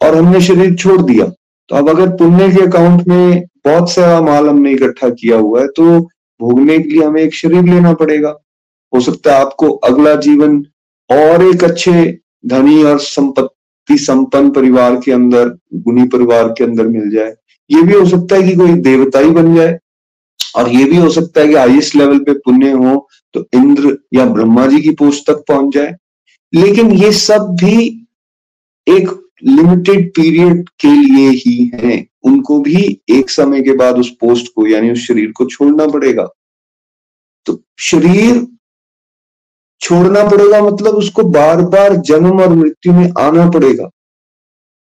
[0.00, 1.26] और हमने शरीर छोड़ दिया
[1.70, 5.68] तो अब अगर पुण्य के अकाउंट में बहुत सारा माल हमने इकट्ठा किया हुआ है
[5.68, 6.00] तो
[6.40, 8.28] भोगने के लिए हमें एक शरीर लेना पड़ेगा।
[8.92, 10.58] हो सकता है आपको अगला जीवन
[11.10, 11.92] और एक अच्छे
[12.44, 17.34] धनी और संपत्ति संपन्न परिवार के अंदर गुणी परिवार के अंदर मिल जाए।
[17.70, 19.78] ये भी हो सकता है कि कोई देवता ही बन जाए।
[20.56, 24.24] और ये भी हो सकता है कि हाइएस्ट लेवल पे पुण्य हो तो इंद्र या
[24.26, 25.94] ब्रह्मा जी की पोस्ट तक पहुँच जाए।
[26.52, 27.86] लेकिन ये सब भी
[28.86, 29.08] एक
[29.44, 34.66] लिमिटेड पीरियड के लिए ही है। उनको भी एक समय के बाद उस पोस्ट को,
[34.66, 36.28] यानी उस शरीर को छोड़ना पड़ेगा।
[37.46, 38.46] तो शरीर
[39.80, 43.86] छोड़ना पड़ेगा मतलब उसको बार बार जन्म और मृत्यु में आना पड़ेगा।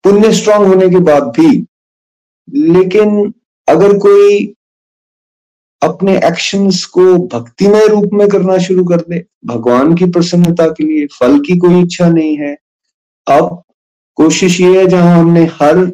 [0.04, 1.66] पुण्य स्ट्रांग होने के बाद भी।
[2.54, 3.34] लेकिन
[3.70, 4.54] अगर कोई
[5.82, 11.08] अपने एक्शंस को भक्तिमय रूप में करना शुरू कर दे, भगवान की प्रसन्नता के लिए,
[11.08, 12.58] फल की कोई इच्छा नहीं है,
[13.28, 13.64] अब
[14.16, 15.94] कोशिश ये है, जहाँ हमने हर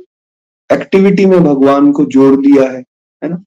[0.72, 2.84] एक्टिविटी में भगवान को जोड़ दिया है
[3.24, 3.44] है ना?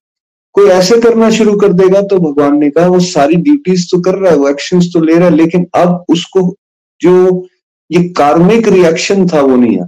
[0.55, 4.15] कोई ऐसे करना शुरू कर देगा तो भगवान ने कहा, वो सारी ड्यूटीज़ तो कर
[4.15, 6.55] रहा है, वो एक्शन तो ले रहा है, लेकिन अब उसको
[7.01, 7.47] जो
[7.91, 9.87] ये कार्मिक रिएक्शन था वो नहीं आ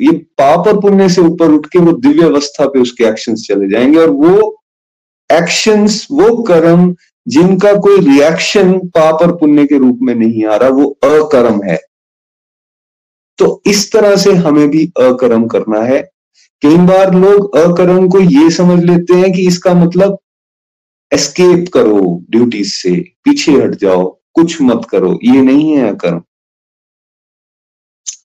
[0.00, 3.68] ये पाप और पुण्य से ऊपर उठ के वो दिव्य अवस्था पे उसके एक्शंस चले
[3.68, 4.56] जाएँगे और वो
[5.30, 6.94] एक्शंस वो कर्म
[7.26, 11.78] जिनका कोई रिएक्शन पाप और पुण्य के रूप में नहीं आ रहा, वो अकर्म है।
[13.38, 16.11] तो इस तरह से हमें भी अकर्म करना है।
[16.62, 20.18] कई बार लोग अकर्म को ये समझ लेते हैं कि इसका मतलब
[21.12, 22.90] एस्केप करो ड्यूटी से,
[23.24, 26.22] पीछे हट जाओ, कुछ मत करो, ये नहीं है अकर्म।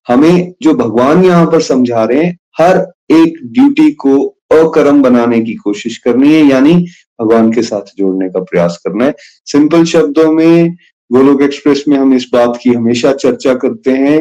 [0.08, 2.78] हमें जो भगवान यहाँ पर समझा रहे हैं, हर
[3.12, 4.16] एक ड्यूटी को
[4.52, 6.74] अकर्म बनाने की कोशिश करनी है, यानी
[7.22, 10.76] भगवान के साथ जोड़ने का प्रयास करना है। सिंपल शब्दों में,
[11.12, 14.20] गोलोक एक्सप्रेस में हम इस बात की हमेशा चर्चा करते हैं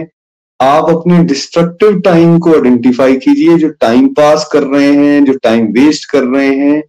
[0.60, 5.66] आप अपने डिस्ट्रक्टिव टाइम को आइडेंटिफाई कीजिए, जो टाइम पास कर रहे हैं, जो टाइम
[5.66, 6.82] वेस्ट कर रहे हैं,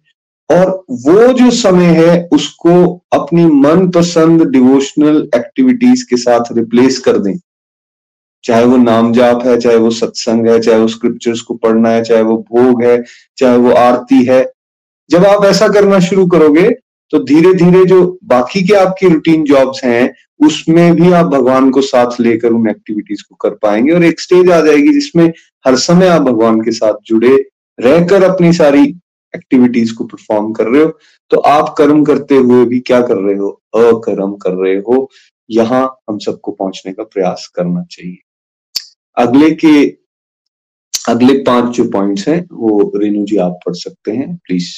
[0.50, 7.38] और वो जो समय है, उसको अपनी मनपसंद डिवोशनल एक्टिविटीज़ के साथ रिप्लेस कर दें।
[8.44, 12.04] चाहे वो नाम जाप है, चाहे वो सत्संग है, चाहे वो स्क्रिप्चर्स को पढ़ना है,
[12.04, 13.04] चाहे वो भोग है,
[13.36, 14.52] चाहे वो आरती है।
[15.10, 16.70] जब आप ऐसा करना शुरू करोगे
[17.10, 20.14] तो धीरे धीरे जो बाकी के आपकी रूटीन जॉब्स हैं,
[20.46, 24.50] उसमें भी आप भगवान को साथ लेकर उन एक्टिविटीज़ को कर पाएँगे और एक स्टेज
[24.50, 25.32] आ जाएगी जिसमें
[25.66, 28.82] हर समय आप भगवान के साथ जुड़े रहकर अपनी सारी
[29.36, 30.98] एक्टिविटीज़ को परफॉर्म कर रहे हो।
[31.30, 33.62] तो आप कर्म करते हुए भी क्या कर रहे हो?
[33.74, 35.10] अकर्म कर रहे हो।
[35.50, 38.16] यहाँ हम सबको पहुँचने का प्रयास करना चाहिए।
[39.16, 39.96] अगले के,
[41.08, 44.68] अगले पाँच जो पॉइंट्स हैं, वो रेणु जी आप पढ़ सकते हैं प्लीज़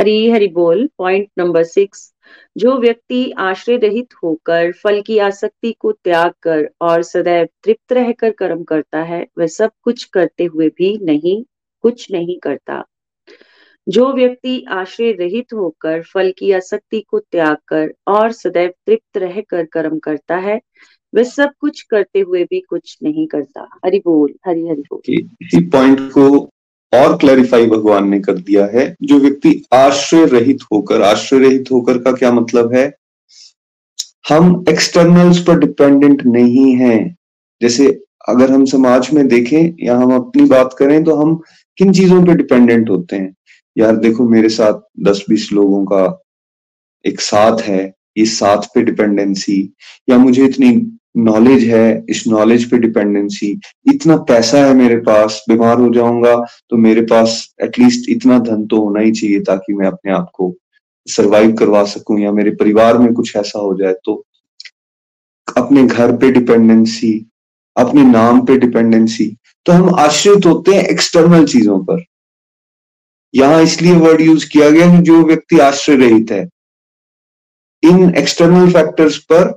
[0.00, 2.14] हरी हरि बोल पॉइंट नंबर सिक्स
[2.56, 8.30] जो व्यक्ति आश्रय रहित होकर फल की आसक्ति को त्याग कर और सदैव तृप्त रहकर
[8.30, 11.44] कर्म करता है, वह सब कुछ करते हुए भी नहीं,
[11.82, 12.84] कुछ नहीं करता।
[13.88, 19.64] जो व्यक्ति आश्रय रहित होकर फल की आसक्ति को त्याग कर और सदैव तृप्त रहकर
[19.64, 20.60] कर्म करता है,
[21.14, 25.28] वह सब कुछ करते हुए भी कुछ नहीं करता। हरि बोल, हरि हरि बोल।
[25.70, 26.50] पॉइंट को
[26.92, 31.98] और क्लैरिफाई भगवान ने कर दिया है। जो व्यक्ति आश्रय रहित होकर, आश्रय रहित होकर
[31.98, 32.92] का क्या मतलब है?
[34.28, 37.16] हम एक्सटर्नल्स पर डिपेंडेंट नहीं हैं।
[37.62, 41.34] जैसे अगर हम समाज में देखें या हम अपनी बात करें तो हम
[41.78, 43.34] किन चीज़ों पे डिपेंडेंट होते हैं?
[43.78, 46.22] यार देखो, मेरे साथ दस बीस लोगों का
[47.04, 49.74] एक साथ है। ये साथ पे डिपेंडेंसी
[50.10, 53.48] या मुझे इतनी नॉलेज है, इस नॉलेज पे डिपेंडेंसी
[53.90, 56.34] इतना पैसा है मेरे पास, बीमार हो जाऊँगा
[56.70, 60.54] तो मेरे पास एटलीस्ट इतना धन तो होना ही चाहिए ताकि मैं अपने आप को
[61.06, 64.24] सरवाइव करवा सकूँ या मेरे परिवार में कुछ ऐसा हो जाए। तो
[65.48, 67.12] अपने घर पे डिपेंडेंसी
[67.76, 69.26] अपने नाम पे डिपेंडेंसी
[69.66, 72.04] तो हम आश्रित होते हैं एक्सटर्नल चीज़ों पर।
[73.34, 76.48] यहाँ इसलिए वर्ड यूज़ किया गया कि जो व्यक्ति आश्रय रहित है,
[77.82, 79.52] इन एक्सटर्नल फैक्टर्स पर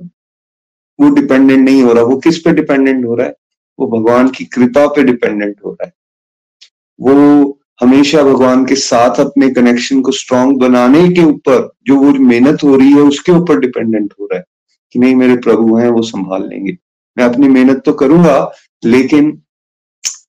[1.01, 3.35] वो डिपेंडेंट नहीं हो रहा, वो किस पे डिपेंडेंट हो रहा है?
[3.79, 5.93] वो भगवान की कृपा पे डिपेंडेंट हो रहा है।
[7.01, 12.63] वो हमेशा भगवान के साथ अपने कनेक्शन को स्ट्रांग बनाने के ऊपर, जो वो मेहनत
[12.63, 14.43] हो रही है, उसके ऊपर डिपेंडेंट हो रहा है
[14.91, 16.77] कि नहीं, मेरे प्रभु हैं, वो संभाल लेंगे।
[17.17, 18.51] मैं अपनी मेहनत तो करूँगा,
[18.85, 19.31] लेकिन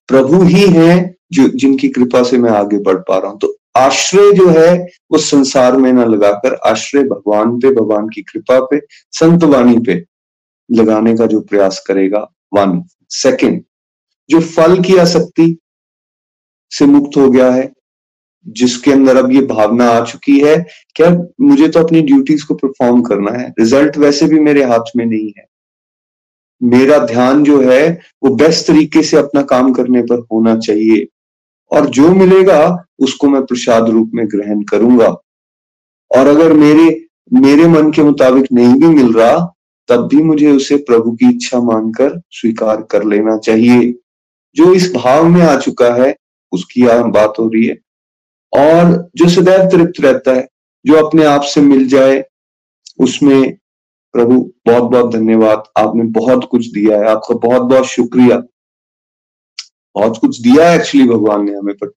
[0.08, 4.32] प्रभु ही हैं जो, जिनकी कृपा से मैं आगे बढ़ पा रहा हूँ। तो आश्रय
[4.32, 8.80] जो है, वो संसार में ना लगाकर आश्रय भगवान पे, भगवान की कृपा पे,
[9.12, 10.11] संत वाणी पे
[10.72, 12.82] लगाने का जो प्रयास करेगा वन
[13.12, 13.62] सेकंड
[14.30, 15.56] जो फल की आसक्ति
[16.72, 17.70] से मुक्त हो गया है,
[18.46, 20.56] जिसके अंदर अब ये भावना आ चुकी है
[20.96, 25.04] क्या मुझे तो अपनी ड्यूटीज़ को परफॉर्म करना है रिज़ल्ट वैसे भी मेरे हाथ में
[25.06, 25.46] नहीं है।
[26.60, 31.06] मेरा ध्यान जो है, वो बेस्ट तरीके से अपना काम करने पर होना चाहिए
[31.70, 35.08] और जो मिलेगा, उसको मैं प्रसाद रूप में ग्रहण करूँगा।
[36.10, 36.84] और अगर मेरे
[37.32, 39.36] मेरे मन के मुताबिक नहीं भी मिल रहा
[39.92, 43.94] तब भी मुझे उसे प्रभु की इच्छा मानकर स्वीकार कर लेना चाहिए।
[44.54, 46.16] जो इस भाव में आ चुका है,
[46.52, 47.78] उसकी यहाँ बात हो रही है।
[48.52, 50.48] और जो सदैव तृप्त रहता है,
[50.86, 52.24] जो अपने आप से मिल जाए,
[52.98, 53.56] उसमें
[54.12, 58.42] प्रभु बहुत बहुत धन्यवाद। आपने बहुत कुछ दिया है। आपका बहुत बहुत शुक्रिया।
[59.94, 61.90] बहुत कुछ दिया है एक्चुअली भगवान ने हमें बट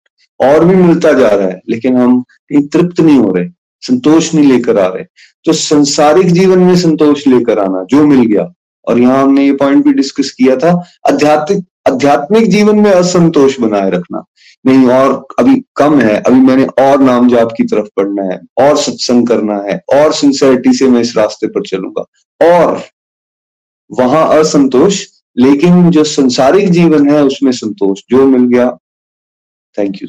[0.41, 3.49] और भी मिलता जा रहा है, लेकिन हम कहीं तृप्त नहीं हो रहे।
[3.87, 5.03] संतोष नहीं लेकर आ रहे।
[5.45, 8.53] तो संसारिक जीवन में संतोष लेकर आना, जो मिल गया।
[8.87, 13.89] और यहाँ हमने ये पॉइंट भी डिस्कस किया था, आध्यात्मिक आध्यात्मिक जीवन में असंतोष बनाए
[13.89, 14.23] रखना।
[14.65, 18.77] नहीं, और अभी कम है, अभी मैंने और नाम जाप की तरफ़ पढ़ना है, और
[18.77, 22.01] सत्संग करना है, और सिंसेरिटी से मैं इस रास्ते पर चलूँगा।
[22.41, 22.83] और
[23.91, 25.05] वहाँ असंतोष,
[25.37, 28.77] लेकिन जो संसारिक जीवन है, उसमें संतोष। जो मिल गया
[29.77, 30.07] थैंक यू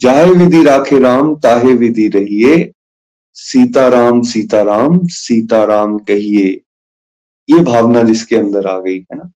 [0.00, 2.72] जाहे विधि राखे राम, ताहे विधि रहिए।
[3.36, 6.48] सीताराम सीताराम सीताराम कहिए।
[7.48, 9.30] ये भावना जिसके अंदर आ गई है ना।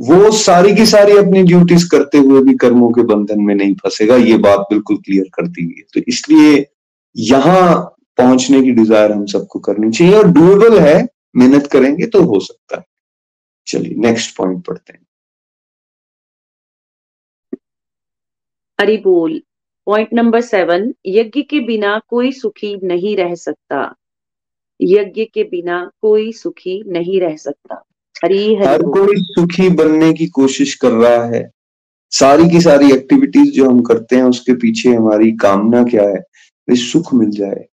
[0.00, 4.16] वो सारी की सारी अपनी ड्यूटीज़ करते हुए भी कर्मों के बंधन में नहीं फंसेगा,
[4.16, 6.66] ये बात बिल्कुल क्लियर कर दी गई है। तो इसलिए
[7.16, 7.80] यहाँ
[8.18, 11.06] पहुँचने की डिज़ायर हम सबको करनी चाहिए और डूएबल है,
[11.36, 12.84] मेहनत करेंगे तो हो सकता है।
[13.66, 15.06] चलिए नेक्स्ट पॉइंट पढ़ते हैं।
[18.78, 19.40] हरि बोल।
[19.88, 23.94] पॉइंट नंबर सेवन यज्ञ के बिना कोई सुखी नहीं रह सकता।
[24.80, 27.84] यज्ञ के बिना कोई सुखी नहीं रह सकता।
[28.24, 31.50] हरी हर कोई सुखी बनने की कोशिश कर रहा है।
[32.10, 36.18] सारी की सारी एक्टिविटीज़ जो हम करते हैं उसके पीछे हमारी कामना क्या है?
[36.68, 37.66] वे सुख मिल जाए।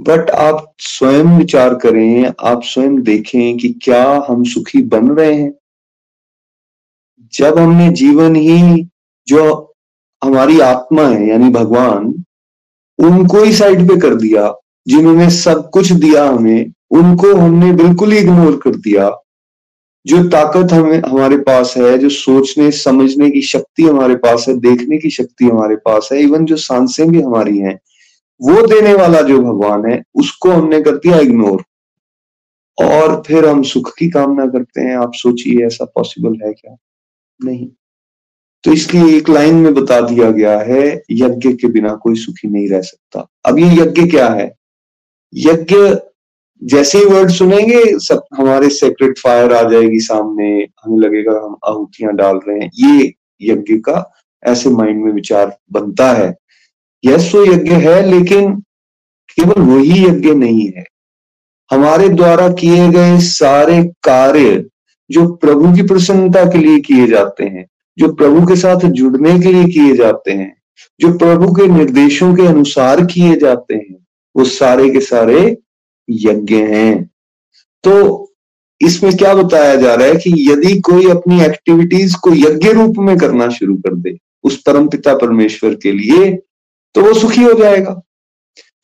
[0.00, 5.54] बट आप स्वयं विचार करें आप स्वयं देखें कि क्या हम सुखी बन रहे हैं।
[7.32, 8.88] जब हमने जीवन ही
[9.26, 9.68] जो
[10.24, 12.24] हमारी आत्मा है, यानी भगवान,
[12.98, 14.54] उनको ही साइड पे कर दिया,
[14.88, 19.18] जिन्होंने सब कुछ दिया हमें, उनको हमने बिल्कुल ही इग्नोर कर दिया।
[20.06, 24.98] जो ताकत हमें, हमारे पास है, जो सोचने, समझने की शक्ति हमारे पास है, देखने
[24.98, 27.80] की शक्ति हमारे पास है इवन जो साँसें भी हमारी हैं,
[28.42, 31.64] वो देने वाला जो भगवान है, उसको हमने कर दिया इग्नोर
[32.82, 36.76] और फिर हम सुख की कामना करते हैं, आप सोचिए, ऐसा पॉसिबल है क्या?
[37.44, 37.68] नहीं।
[38.64, 42.68] तो इसलिए एक लाइन में बता दिया गया है, यज्ञ के बिना कोई सुखी नहीं
[42.68, 44.56] रह सकता। अब ये यज्ञ क्या है?
[45.34, 45.96] यज्ञ
[46.64, 52.12] जैसे ही वर्ड सुनेंगे, सब हमारे सेक्रेट फायर आ जाएगी सामने, हमें लगेगा हम आहुतियाँ
[52.12, 54.12] डाल रहे हैं। ये यज्ञ का
[54.44, 56.36] ऐसे माइंड में विचार बनता है।
[57.04, 58.60] यस वो यज्ञ है, लेकिन
[59.36, 60.84] केवल वही यज्ञ नहीं है।
[61.70, 64.66] हमारे द्वारा किए गए सारे कार्य
[65.10, 67.66] जो प्रभु की प्रसन्नता के लिए किए जाते हैं
[67.98, 70.54] जो प्रभु के साथ जुड़ने के लिए किए जाते हैं,
[71.00, 73.96] जो प्रभु के निर्देशों के अनुसार किए जाते हैं,
[74.36, 75.56] वो सारे के सारे
[76.08, 77.10] यज्ञ हैं।
[77.84, 78.32] तो
[78.80, 83.16] इसमें क्या बताया जा रहा है कि यदि कोई अपनी एक्टिविटीज़ को यज्ञ रूप में
[83.18, 86.32] करना शुरू कर दे, उस परम पिता परमेश्वर के लिए
[86.94, 88.00] तो वो सुखी हो जाएगा।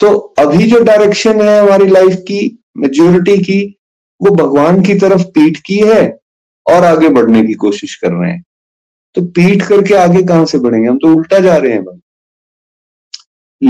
[0.01, 3.79] तो अभी जो डायरेक्शन है हमारी लाइफ की मेच्योरिटी की,
[4.21, 6.19] वो भगवान की तरफ़ पीठ की है
[6.67, 8.45] और आगे बढ़ने की कोशिश कर रहे हैं।
[9.15, 10.89] तो पीठ करके आगे कहाँ से बढ़ेंगे?
[10.89, 12.01] हम तो उल्टा जा रहे हैं भाई।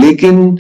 [0.01, 0.59] लेकिन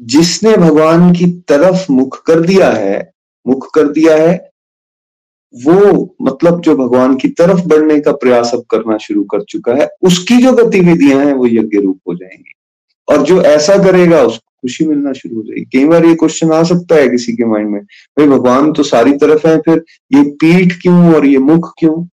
[0.00, 3.12] जिसने भगवान की तरफ़ मुख कर दिया है,
[3.46, 4.50] मुख कर दिया है,
[5.54, 9.88] वो मतलब जो भगवान की तरफ़ बढ़ने का प्रयास अब करना शुरू कर चुका है,
[10.02, 12.52] उसकी जो गतिविधियाँ हैं, वो यज्ञ रूप हो जाएँगी।
[13.08, 16.62] और जो ऐसा करेगा, उसको खुशी मिलना शुरू हो जाएगी। कई बार ये क्वेश्चन आ
[16.62, 20.72] सकता है किसी के माइंड में, भाई भगवान तो सारी तरफ़ है, फिर ये पीठ
[20.82, 22.08] क्यों और ये मुख क्यों?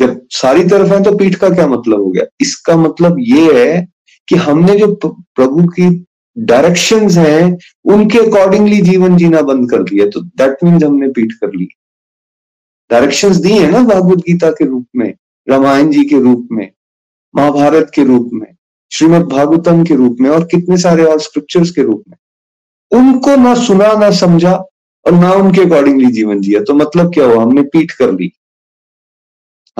[0.00, 2.24] जब सारी तरफ़ है तो पीठ का क्या मतलब हो गया?
[2.40, 3.86] इसका मतलब ये है
[4.28, 6.06] कि हमने जो प्रभु की
[6.38, 11.54] डायरेक्शन हैं, उनके अकॉर्डिंगली जीवन जीना बंद कर दिया। तो दैट मीन्स हमने पीठ कर
[11.56, 11.68] ली।
[12.90, 15.14] डायरेक्शंस दी है ना भागवत गीता के रूप में,
[15.48, 16.70] रामायण जी के रूप में,
[17.34, 18.46] महाभारत के रूप में,
[18.92, 22.16] श्रीमद भागवतम के रूप में और कितने सारे और स्क्रिप्चर्स के रूप में।
[22.92, 24.54] उनको ना सुना, ना समझा
[25.06, 27.42] और ना उनके अकॉर्डिंगली जीवन जिया। तो मतलब क्या हुआ?
[27.42, 28.32] हमने पीठ कर ली।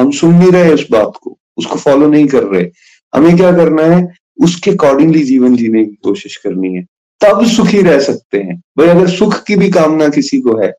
[0.01, 2.71] हम सुन नहीं रहे उस बात को, उसको फॉलो नहीं कर रहे।
[3.15, 4.15] हमें क्या करना है?
[4.43, 6.87] उसके अकॉर्डिंगली जीवन जीने की कोशिश करनी है।
[7.25, 10.73] तब सुखी रह सकते हैं। भाई, अगर सुख की भी कामना किसी को है,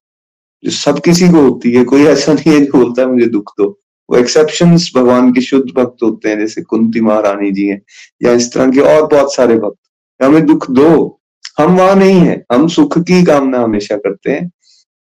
[0.63, 3.53] जो सब किसी को होती है, कोई ऐसा नहीं है जो बोलता है, मुझे दुख
[3.57, 7.81] दो। वो एक्सेप्शन भगवान के शुद्ध भक्त होते हैं, जैसे कुंती महारानी जी हैं,
[8.23, 11.21] या इस तरह के और बहुत सारे भक्त। हमें दुख दो।
[11.59, 14.51] हम वहाँ नहीं है। हम सुख की कामना हमेशा करते हैं।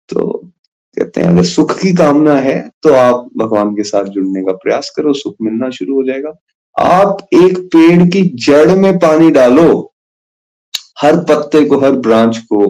[0.08, 0.51] तो
[0.96, 4.90] कहते हैं अगर सुख की कामना है तो आप भगवान के साथ जुड़ने का प्रयास
[4.96, 6.32] करो सुख मिलना शुरू हो जाएगा।
[6.76, 9.94] आप एक पेड़ की जड़ में पानी डालो
[11.00, 12.66] हर पत्ते को हर ब्रांच को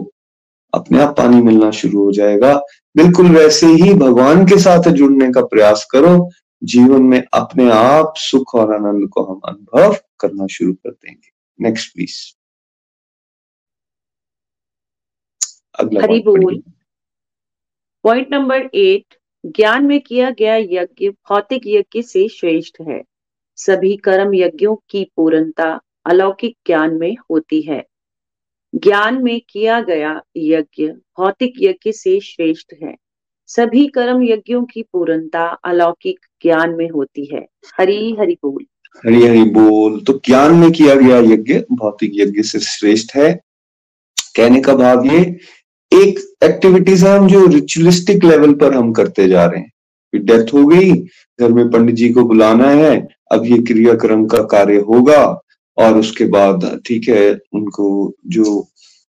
[0.73, 2.53] अपने आप पानी मिलना शुरू हो जाएगा।
[2.95, 6.29] बिल्कुल वैसे ही भगवान के साथ जुड़ने का प्रयास करो
[6.61, 11.93] जीवन में अपने आप सुख और आनंद को हम अनुभव करना शुरू कर देंगे। नेक्स्ट
[11.93, 12.15] प्लीज़
[15.79, 16.61] अगला हरी बोल।
[18.03, 23.03] पॉइंट नंबर एट ज्ञान में किया गया यज्ञ भौतिक यज्ञ से श्रेष्ठ है।
[23.55, 27.85] सभी कर्म यज्ञों की पूर्णता अलौकिक ज्ञान में होती है।
[28.75, 32.95] ज्ञान में किया गया यज्ञ भौतिक यज्ञ से श्रेष्ठ है।
[33.47, 37.47] सभी कर्म यज्ञों की पूर्णता अलौकिक ज्ञान में होती है।
[37.79, 38.65] हरी हरि बोल।
[38.97, 43.41] हरी हरि बोल। तो ज्ञान में किया गया यज्ञ भौतिक यज्ञ से श्रेष्ठ है।
[44.35, 45.39] कहने का भाव ये
[45.93, 49.71] एक एक्टिविटीज़ है हम जो रिचुअलिस्टिक लेवल पर हम करते जा रहे हैं।
[50.15, 50.91] डेथ हो गई,
[51.41, 55.41] घर में पंडित जी को बुलाना है, अब ये क्रियाक्रम का कार्य होगा,
[55.77, 58.67] और उसके बाद ठीक है, उनको जो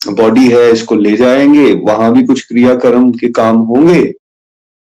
[0.09, 4.13] बॉडी है, इसको ले जाएँगे, वहाँ भी कुछ क्रियाक्रम के काम होंगे,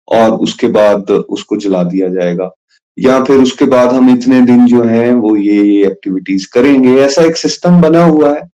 [0.09, 2.51] और उसके बाद उसको जला दिया जाएगा।
[2.99, 7.37] या फिर उसके बाद हम इतने दिन जो है, वो ये एक्टिविटीज़ करेंगे। ऐसा एक
[7.37, 8.54] सिस्टम बना हुआ है।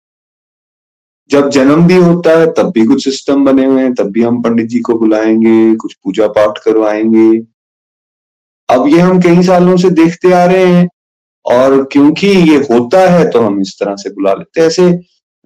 [1.31, 4.41] जब जन्म भी होता है, तब भी कुछ सिस्टम बने हुए हैं, तब भी हम
[4.43, 7.39] पंडित जी को बुलाएँगे, कुछ पूजा पाठ करवाएँगे।
[8.69, 10.89] अब ये हम कई सालों से देखते आ रहे हैं
[11.45, 14.83] और क्योंकि ये होता है तो हम इस तरह से बुला लेते हैं। ऐसे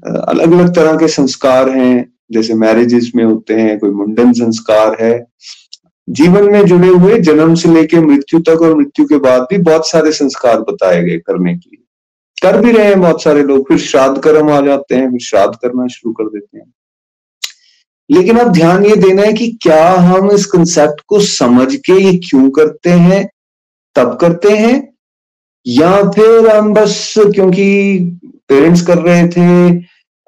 [0.03, 5.27] अलग अलग तरह के संस्कार हैं, जैसे मैरिजेस में होते हैं, कोई मुंडन संस्कार है।
[6.09, 9.89] जीवन में जुड़े हुए, जन्म से लेके मृत्यु तक और मृत्यु के बाद भी बहुत
[9.89, 11.84] सारे संस्कार बताए गए करने के लिए।
[12.45, 15.55] कर भी रहे हैं बहुत सारे लोग फिर श्राद्ध कर्म आ जाते हैं फिर श्राद्ध
[15.55, 16.73] करना शुरू कर देते हैं।
[18.11, 22.13] लेकिन अब ध्यान ये देना है कि क्या हम इस कंसेप्ट को समझ के ये
[22.19, 23.29] क्यों करते हैं
[23.95, 24.95] तब करते हैं
[25.67, 27.99] या फिर हम बस क्योंकि
[28.49, 29.47] पेरेंट्स कर रहे थे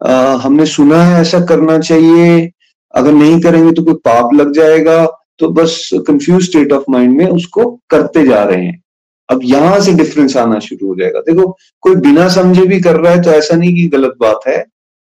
[0.06, 2.50] आ, हमने सुना है ऐसा करना चाहिए
[2.94, 5.06] अगर नहीं करेंगे तो कोई पाप लग जाएगा
[5.38, 8.82] तो बस कंफ्यूज स्टेट ऑफ़ माइंड में उसको करते जा रहे हैं।
[9.28, 11.46] अब यहाँ से डिफरेंस आना शुरू हो जाएगा। देखो,
[11.82, 14.64] कोई बिना समझे भी कर रहा है तो ऐसा नहीं कि गलत बात है।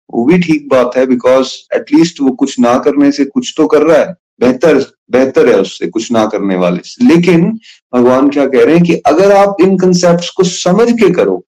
[0.10, 3.82] वो भी ठीक बात है बिकॉज़ एटलीस्ट वो कुछ ना करने से कुछ तो कर
[3.82, 4.78] रहा है। बेहतर
[5.12, 7.50] बेहतर है उससे कुछ ना करने वाले से। लेकिन
[7.94, 11.44] भगवान क्या कह रहे हैं कि अगर आप इन कंसेप्ट को समझ के करो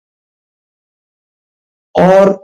[1.96, 2.38] और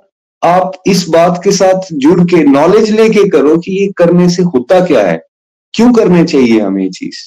[0.44, 4.86] आप इस बात के साथ जुड़ के नॉलेज लेके करो कि ये करने से होता
[4.86, 5.22] क्या है?
[5.74, 7.18] क्यों करने चाहिए हमें ये चीज़?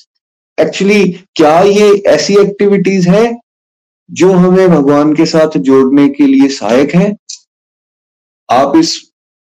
[0.58, 1.04] एक्चुअली
[1.36, 3.32] क्या ये ऐसी एक्टिविटीज़ है
[4.10, 7.14] जो हमें भगवान के साथ जोड़ने के लिए सहायक है?
[8.48, 9.00] आप इस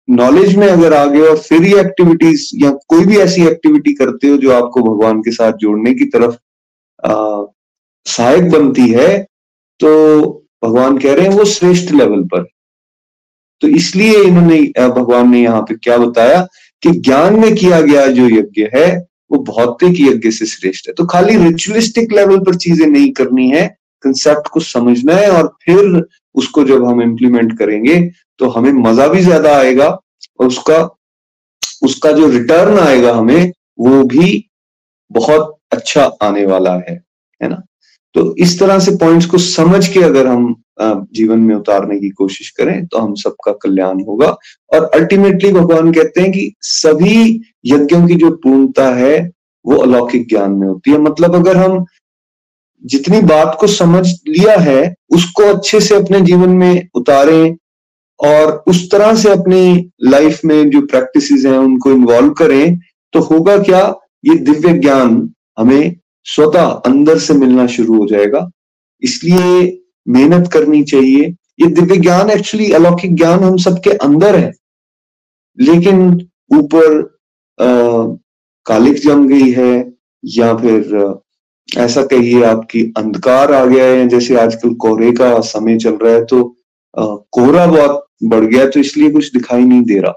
[0.07, 4.27] नॉलेज में अगर आ गए और फिर ये एक्टिविटीज़ या कोई भी ऐसी एक्टिविटी करते
[4.27, 6.35] हो जो आपको भगवान के साथ जोड़ने की तरफ़
[8.05, 9.17] सहायक बनती है
[9.79, 9.89] तो
[10.63, 12.45] भगवान कह रहे हैं वो श्रेष्ठ लेवल पर।
[13.61, 16.41] तो इसलिए इन्होंने भगवान ने यहाँ पे क्या बताया
[16.83, 18.87] कि ज्ञान में किया गया जो यज्ञ है
[19.31, 23.67] वो भौतिक यज्ञ से श्रेष्ठ है। तो खाली रिचुअलिस्टिक लेवल पर चीज़ें नहीं करनी है
[24.03, 26.05] कंसेप्ट को समझना है और फिर
[26.35, 27.99] उसको जब हम इम्प्लीमेंट करेंगे
[28.39, 29.87] तो हमें मज़ा भी ज़्यादा आएगा
[30.39, 30.77] और उसका
[31.83, 34.49] उसका जो रिटर्न आएगा हमें, वो भी
[35.11, 36.93] बहुत अच्छा आने वाला है
[37.41, 37.61] है ना?
[38.15, 42.49] तो इस तरह से पॉइंट्स को समझ के अगर हम जीवन में उतारने की कोशिश
[42.49, 44.27] करें तो हम सबका कल्याण होगा।
[44.73, 49.19] और अल्टीमेटली भगवान कहते हैं कि सभी यज्ञों की जो पूर्णता है,
[49.65, 51.85] वो अलौकिक ज्ञान में होती है। मतलब अगर हम
[52.83, 57.55] जितनी बात को समझ लिया है, उसको अच्छे से अपने जीवन में उतारें
[58.19, 62.79] और उस तरह से अपनी लाइफ में जो प्रैक्टिस हैं, उनको इन्वॉल्व करें
[63.13, 63.81] तो होगा क्या?
[64.25, 65.29] ये दिव्य ज्ञान
[65.59, 65.95] हमें
[66.27, 68.49] स्वतः अंदर से मिलना शुरू हो जाएगा।
[69.03, 71.25] इसलिए मेहनत करनी चाहिए।
[71.59, 74.51] ये दिव्य ज्ञान एक्चुअली अलौकिक ज्ञान हम सबके अंदर है।
[75.57, 77.01] लेकिन ऊपर
[78.65, 79.73] कालिक जम गई है
[80.23, 81.15] या फिर
[81.69, 86.23] ऐसा कहिए आपकी अंधकार आ गया है। जैसे आजकल कोहरे का समय चल रहा है
[86.25, 86.43] तो
[86.93, 90.13] कोहरा बहुत बढ़ गया तो इसलिए कुछ दिखाई नहीं दे रहा।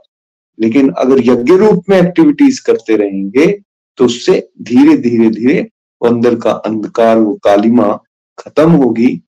[0.58, 3.46] लेकिन अगर यज्ञ रूप में एक्टिविटीज़ करते रहेंगे
[3.98, 5.68] तो उससे धीरे धीरे धीरे
[6.02, 7.92] अंदर का अंधकार वो कालिमा
[8.38, 9.20] खत्म होगी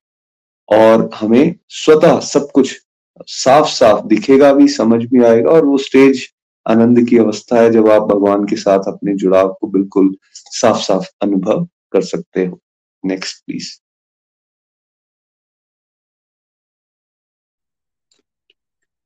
[0.69, 2.79] और हमें स्वतः सब कुछ
[3.27, 6.29] साफ़ साफ़ दिखेगा भी, समझ भी आएगा और वो स्टेज
[6.67, 11.09] आनंद की अवस्था है जब आप भगवान के साथ अपने जुड़ाव को बिल्कुल साफ़ साफ़
[11.23, 12.61] अनुभव कर सकते हो।
[13.05, 13.71] नेक्स्ट प्लीज़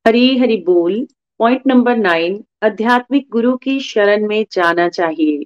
[0.06, 1.06] हरी हरी बोल
[1.40, 5.44] पॉइंट नंबर नाइन आध्यात्मिक गुरु की शरण में जाना चाहिए।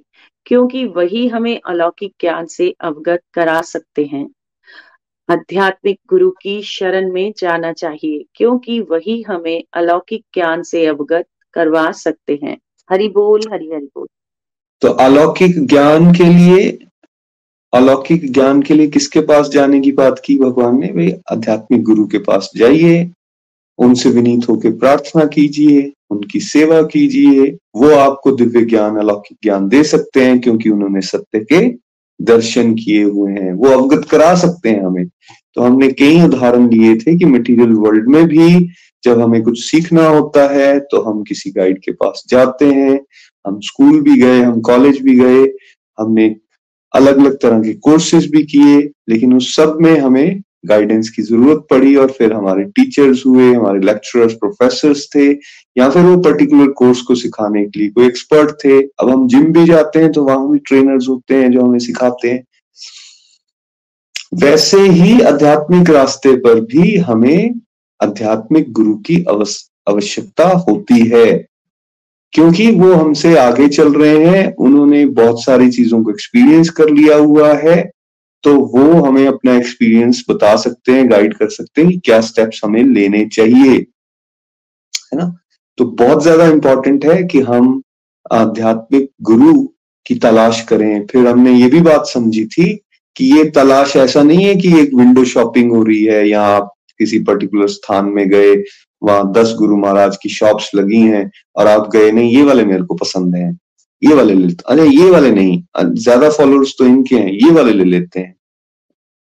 [0.51, 4.31] क्योंकि वही हमें अलौकिक ज्ञान से अवगत करा सकते हैं।
[5.31, 11.25] आध्यात्मिक गुरु की शरण में जाना चाहिए, क्योंकि वही हमें अलौकिक ज्ञान से अवगत
[11.55, 12.59] करवा सकते हैं।
[12.91, 14.07] हरि बोल, हरि हरि बोल।
[14.81, 16.79] तो अलौकिक ज्ञान के लिए,
[17.75, 20.87] अलौकिक ज्ञान के लिए किसके पास जाने की बात की भगवान ने?
[20.87, 23.11] भाई आध्यात्मिक गुरु के पास जाइए।
[23.81, 29.83] उनसे विनीत होकर प्रार्थना कीजिए, उनकी सेवा कीजिए, वो आपको दिव्य ज्ञान, अलौकिक ज्ञान दे
[29.85, 31.69] सकते हैं क्योंकि उन्होंने सत्य के
[32.21, 35.07] दर्शन किए हुए हैं, वो अवगत करा सकते हैं हमें।
[35.55, 38.69] तो हमने कई उदाहरण लिए थे कि मटेरियल वर्ल्ड में भी
[39.05, 43.01] जब हमें कुछ सीखना होता है तो हम किसी गाइड के पास जाते हैं,
[43.45, 45.43] हम स्कूल भी गए, हम कॉलेज भी गए,
[45.99, 46.35] हमने
[46.95, 48.79] अलग अलग तरह के कोर्सेज भी किए,
[49.09, 53.81] लेकिन उस सब में हमें गाइडेंस की ज़रूरत पड़ी और फिर हमारे टीचर्स हुए, हमारे
[53.81, 55.31] लेक्चरर्स प्रोफेसर्स थे,
[55.79, 59.45] या फिर वो पर्टिकुलर कोर्स को सिखाने के लिए कोई एक्सपर्ट थे। अब हम जिम
[59.45, 62.45] भी जाते हैं तो वहाँ भी ट्रेनर्स होते हैं जो हमें सिखाते हैं।
[64.35, 67.55] वैसे ही आध्यात्मिक रास्ते पर भी हमें
[68.03, 69.25] आध्यात्मिक गुरु की
[69.89, 71.47] आवश्यकता होती है।
[72.33, 77.17] क्योंकि वो हमसे आगे चल रहे हैं, उन्होंने बहुत सारी चीज़ों को एक्सपीरियंस कर लिया
[77.17, 77.91] हुआ है।
[78.45, 82.61] तो वो हमें अपना एक्सपीरियंस बता सकते हैं गाइड कर सकते हैं कि क्या स्टेप्स
[82.65, 85.33] हमें लेने चाहिए। है ना?
[85.79, 87.83] तो बहुत ज़्यादा इंपॉर्टेंट है कि हम
[88.33, 89.55] आध्यात्मिक गुरु
[90.07, 92.75] की तलाश करें। फिर हमने ये भी बात समझी थी
[93.17, 96.75] कि ये तलाश ऐसा नहीं है कि एक विंडो शॉपिंग हो रही है, या आप
[97.01, 98.55] किसी पर्टिकुलर स्थान में गए,
[99.03, 102.83] वहाँ दस गुरु महाराज की शॉप्स लगी हैं और आप गए, नहीं, ये वाले मेरे
[102.83, 103.53] को पसंद है।
[104.03, 105.63] ये वाले ले लेते अरे, ये वाले नहीं।
[105.95, 108.35] ज़्यादा फॉलोअर्स तो इनके हैं। ये वाले ले लेते हैं।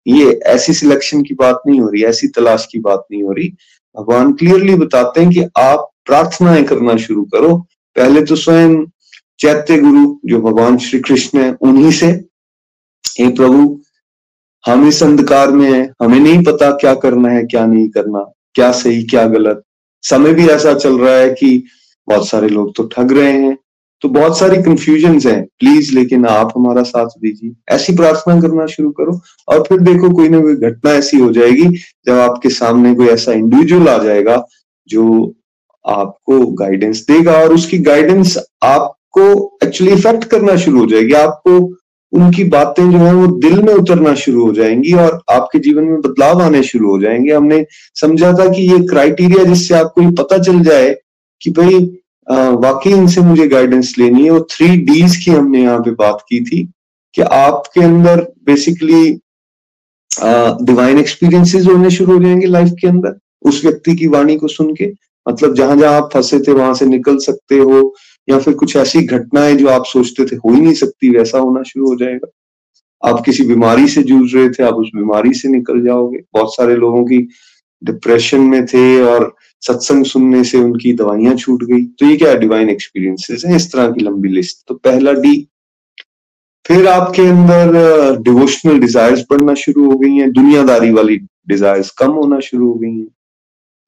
[0.06, 3.48] ये ऐसी सिलेक्शन की बात नहीं हो रही, ऐसी तलाश की बात नहीं हो रही।
[3.96, 7.56] भगवान क्लियरली बताते हैं कि आप प्रार्थनाएँ करना शुरू करो।
[7.96, 8.84] पहले तो स्वयं
[9.40, 12.06] चैत्य गुरु जो भगवान श्री कृष्ण है, उन्हीं से,
[13.04, 13.80] हे प्रभु,
[14.64, 18.20] हम इस अंधकार में है। हमें नहीं पता क्या करना है, क्या नहीं करना,
[18.54, 19.62] क्या सही, क्या गलत।
[20.04, 21.62] समय भी ऐसा चल रहा है कि
[22.08, 23.56] बहुत सारे लोग तो ठग रहे हैं।
[24.06, 28.90] तो बहुत सारी कंफ्यूजन हैं। प्लीज़ लेकिन आप हमारा साथ दीजिए। ऐसी प्रार्थना करना शुरू
[28.90, 31.64] करो और फिर देखो कोई ना कोई घटना ऐसी हो जाएगी,
[32.06, 34.44] जब आपके सामने कोई ऐसा इंडिविजुअल आ जाएगा
[34.88, 35.34] जो
[35.84, 41.58] आपको गाइडेंस देगा और उसकी गाइडेंस आपको एक्चुअली इफ़ेक्ट करना शुरू हो जाएगी। आपको
[42.12, 46.00] उनकी बातें जो है वो दिल में उतरना शुरू हो जाएँगी और आपके जीवन में
[46.00, 50.38] बदलाव आने शुरू हो जाएँगे। हमने समझा था कि ये क्राइटेरिया जिससे आपको ये पता
[50.38, 50.96] चल जाए
[51.42, 51.86] कि भाई
[52.28, 56.40] वाकई इनसे मुझे गाइडेंस लेनी है। और थ्री डीज की हमने यहाँ पे बात की
[56.44, 56.62] थी
[57.14, 59.20] कि आपके अंदर बेसिकली
[60.64, 64.74] डिवाइन एक्सपीरियंसेस होने शुरू हो जाएँगे लाइफ के अंदर, उस व्यक्ति की वाणी को सुन
[64.74, 64.92] के।
[65.28, 67.94] मतलब जहाँ जहाँ आप फंसे थे, वहाँ से निकल सकते हो,
[68.28, 71.62] या फिर कुछ ऐसी घटनाएँ जो आप सोचते थे, हो ही नहीं सकती, वैसा होना
[71.62, 72.28] शुरू हो जाएगा।
[73.02, 76.76] आप किसी बीमारी से जूझ रहे थे, आप उस बीमारी से निकल जाओगे। बहुत सारे
[76.76, 77.18] लोगों की
[77.82, 82.70] डिप्रेशन में थे और सत्संग सुनने से उनकी दवाइयाँ छूट गई। तो ये क्या डिवाइन
[82.70, 83.56] एक्सपीरियंसेस है?
[83.56, 85.36] इस तरह की लंबी लिस्ट तो पहला डी
[86.64, 91.16] फिर आपके अंदर डिवोशनल डिजायर्स बढ़ना शुरू हो गई हैं। दुनियादारी वाली
[91.48, 93.06] डिजायर्स कम होना शुरू हो गई हैं।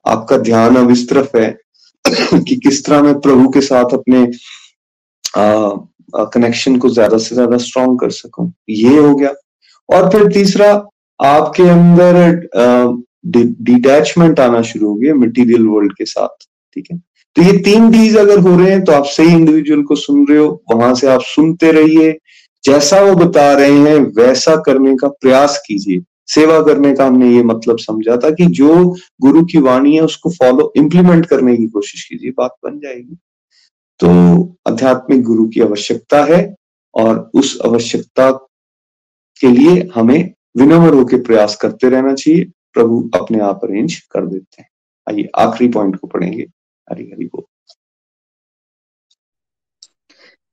[0.06, 1.50] आपका ध्यान अब इस तरफ़ है
[2.04, 4.26] कि किस तरह मैं प्रभु के साथ अपने
[5.34, 9.32] कनेक्शन को ज़्यादा से ज़्यादा स्ट्रॉन्ग कर सकूँ। ये हो गया।
[9.88, 10.70] और फिर तीसरा,
[11.20, 12.14] आपके अंदर
[13.28, 16.98] डिटैचमेंट आना शुरू हो गया मटेरियल वर्ल्ड के साथ, ठीक है?
[17.36, 20.38] तो ये तीन डीज अगर हो रहे हैं तो आप सही इंडिविजुअल को सुन रहे
[20.38, 22.18] हो, वहाँ से आप सुनते रहिए।
[22.64, 27.42] जैसा वो बता रहे हैं, वैसा करने का प्रयास कीजिए। सेवा करने का हमने ये
[27.42, 32.04] मतलब समझा था कि जो गुरु की वाणी है, उसको फॉलो इंप्लीमेंट करने की कोशिश
[32.04, 33.16] कीजिए, बात बन जाएगी।
[34.00, 34.08] तो
[34.68, 36.54] आध्यात्मिक गुरु की आवश्यकता है,
[36.94, 38.30] और उस आवश्यकता
[39.40, 42.46] के लिए हमें विनम्र होकर प्रयास करते रहना चाहिए।
[42.78, 44.68] प्रभु अपने आप अरेंज कर देते हैं।
[45.08, 46.42] आइए, आखिरी पॉइंट को पढ़ेंगे।
[46.90, 47.42] हरी हरी बोल।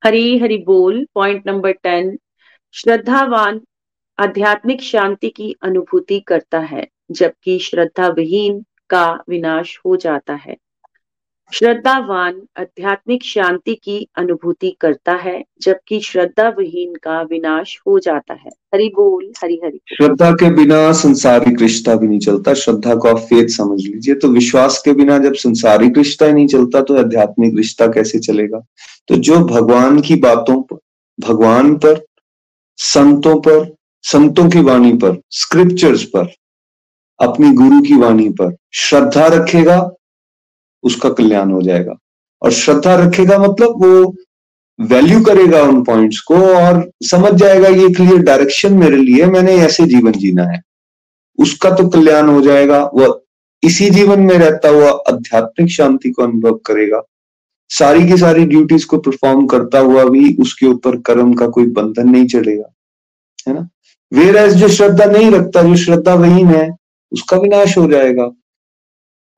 [0.03, 2.19] हरी हरी बोल पॉइंट नंबर टेन
[2.71, 3.61] श्रद्धावान
[4.19, 10.57] आध्यात्मिक शांति की अनुभूति करता है, जबकि श्रद्धा विहीन का विनाश हो जाता है।
[11.54, 18.50] श्रद्धावान आध्यात्मिक शांति की अनुभूति करता है, जबकि श्रद्धा विहीन का विनाश हो जाता है।
[18.74, 23.18] हरि बोल, हरि हरि। श्रद्धा के बिना संसारिक रिश्ता भी नहीं चलता। श्रद्धा को आप
[23.18, 27.58] फेथ समझ लीजिए तो विश्वास के बिना जब संसारिक रिश्ता ही नहीं चलता तो आध्यात्मिक
[27.58, 28.60] रिश्ता कैसे चलेगा?
[29.08, 30.78] तो जो भगवान की बातों पर,
[31.20, 32.06] भगवान पर,
[32.78, 36.34] संतों पर, संतों की वाणी पर स्क्रिप्चर्स पर,
[37.20, 39.91] अपनी गुरु की वाणी पर श्रद्धा रखेगा
[40.86, 41.96] उसका कल्याण हो जाएगा।
[42.42, 44.14] और श्रद्धा रखेगा मतलब वो
[44.80, 49.86] वैल्यू करेगा उन पॉइंट्स को और समझ जाएगा ये क्लियर डायरेक्शन मेरे लिए मैंने ऐसे
[49.88, 50.62] जीवन जीना है।
[51.38, 53.20] उसका तो कल्याण हो जाएगा, वह
[53.64, 57.02] इसी जीवन में रहता हुआ आध्यात्मिक शांति को अनुभव करेगा।
[57.72, 62.10] सारी की सारी ड्यूटीज़ को परफॉर्म करता हुआ भी उसके ऊपर कर्म का कोई बंधन
[62.10, 62.72] नहीं चढ़ेगा,
[63.48, 63.68] है ना?
[64.12, 66.70] वेर एज जो श्रद्धा नहीं रखता, जो श्रद्धा वहीन है,
[67.12, 68.32] उसका विनाश हो जाएगा।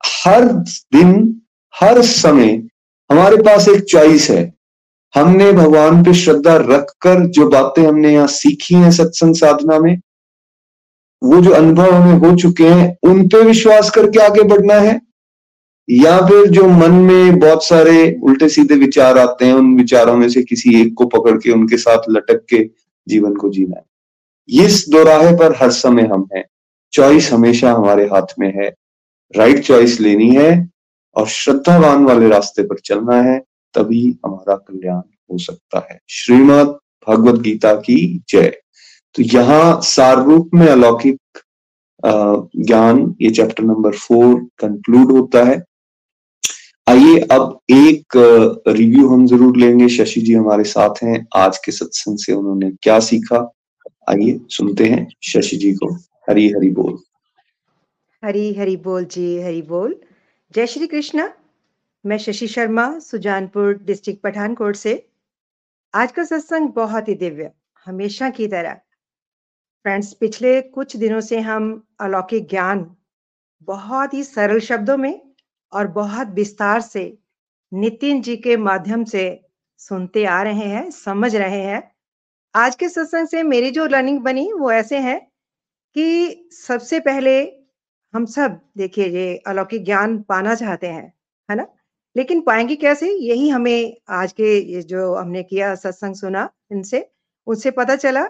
[0.06, 1.42] हर दिन,
[1.80, 2.68] हर समय
[3.12, 4.54] हमारे पास एक चॉइस है।
[5.14, 10.00] हमने भगवान पे श्रद्धा रखकर जो बातें हमने यहाँ सीखी हैं सत्संग साधना में,
[11.22, 15.00] वो जो अनुभव हमें हो चुके हैं, उन पे विश्वास करके आगे बढ़ना है?
[15.90, 20.28] या फिर जो मन में बहुत सारे उल्टे सीधे विचार आते हैं, उन विचारों में
[20.28, 22.70] से किसी एक को पकड़ के, उनके साथ लटक के
[23.08, 23.84] जीवन को जीना है?
[24.48, 26.44] इस दोराहे पर हर समय हम हैं।
[26.92, 28.74] चॉइस हमेशा हमारे हाथ में है।
[29.34, 30.50] राइट चॉइस लेनी है
[31.16, 33.38] और श्रद्धावान वाले रास्ते पर चलना है,
[33.74, 35.00] तभी हमारा कल्याण
[35.30, 37.98] हो सकता है। श्रीमद भगवत गीता की
[38.28, 38.52] जय।
[39.14, 41.18] तो यहाँ सार रूप में अलौकिक
[42.02, 45.62] ज्ञान, ये चैप्टर नंबर फोर कंक्लूड होता है।
[46.86, 48.16] आइए अब एक
[48.68, 52.98] रिव्यू हम ज़रूर लेंगे। शशि जी हमारे साथ हैं। आज के सत्संग से उन्होंने क्या
[53.00, 53.40] सीखा?
[54.08, 55.92] आइए सुनते हैं शशि जी को।
[56.30, 56.98] हरी हरी बोल।
[58.24, 60.00] हरी हरी बोल जी, हरी बोल।
[60.52, 61.28] जय श्री कृष्ण।
[62.06, 65.08] मैं शशि शर्मा, सुजानपुर डिस्ट्रिक्ट पठानकोट से।
[65.94, 67.50] आज का सत्संग बहुत ही दिव्य,
[67.84, 68.74] हमेशा की तरह।
[69.84, 72.96] फ्रेंड्स, पिछले कुछ दिनों से हम अलौकिक ज्ञान,
[73.62, 75.20] बहुत ही सरल शब्दों में
[75.72, 77.18] और बहुत विस्तार से
[77.72, 79.40] नितिन जी के माध्यम से
[79.78, 81.92] सुनते आ रहे हैं, समझ रहे हैं।
[82.54, 85.18] आज के सत्संग से मेरी जो लर्निंग बनी वो ऐसे है
[85.94, 87.57] कि सबसे पहले
[88.14, 91.12] हम सब, देखिए, ये अलौकिक ज्ञान पाना चाहते हैं,
[91.50, 91.66] है ना?
[92.16, 93.10] लेकिन पाएँगे कैसे?
[93.12, 97.10] यही हमें आज के ये जो हमने किया, सत्संग सुना, इनसे,
[97.46, 98.24] उससे पता चला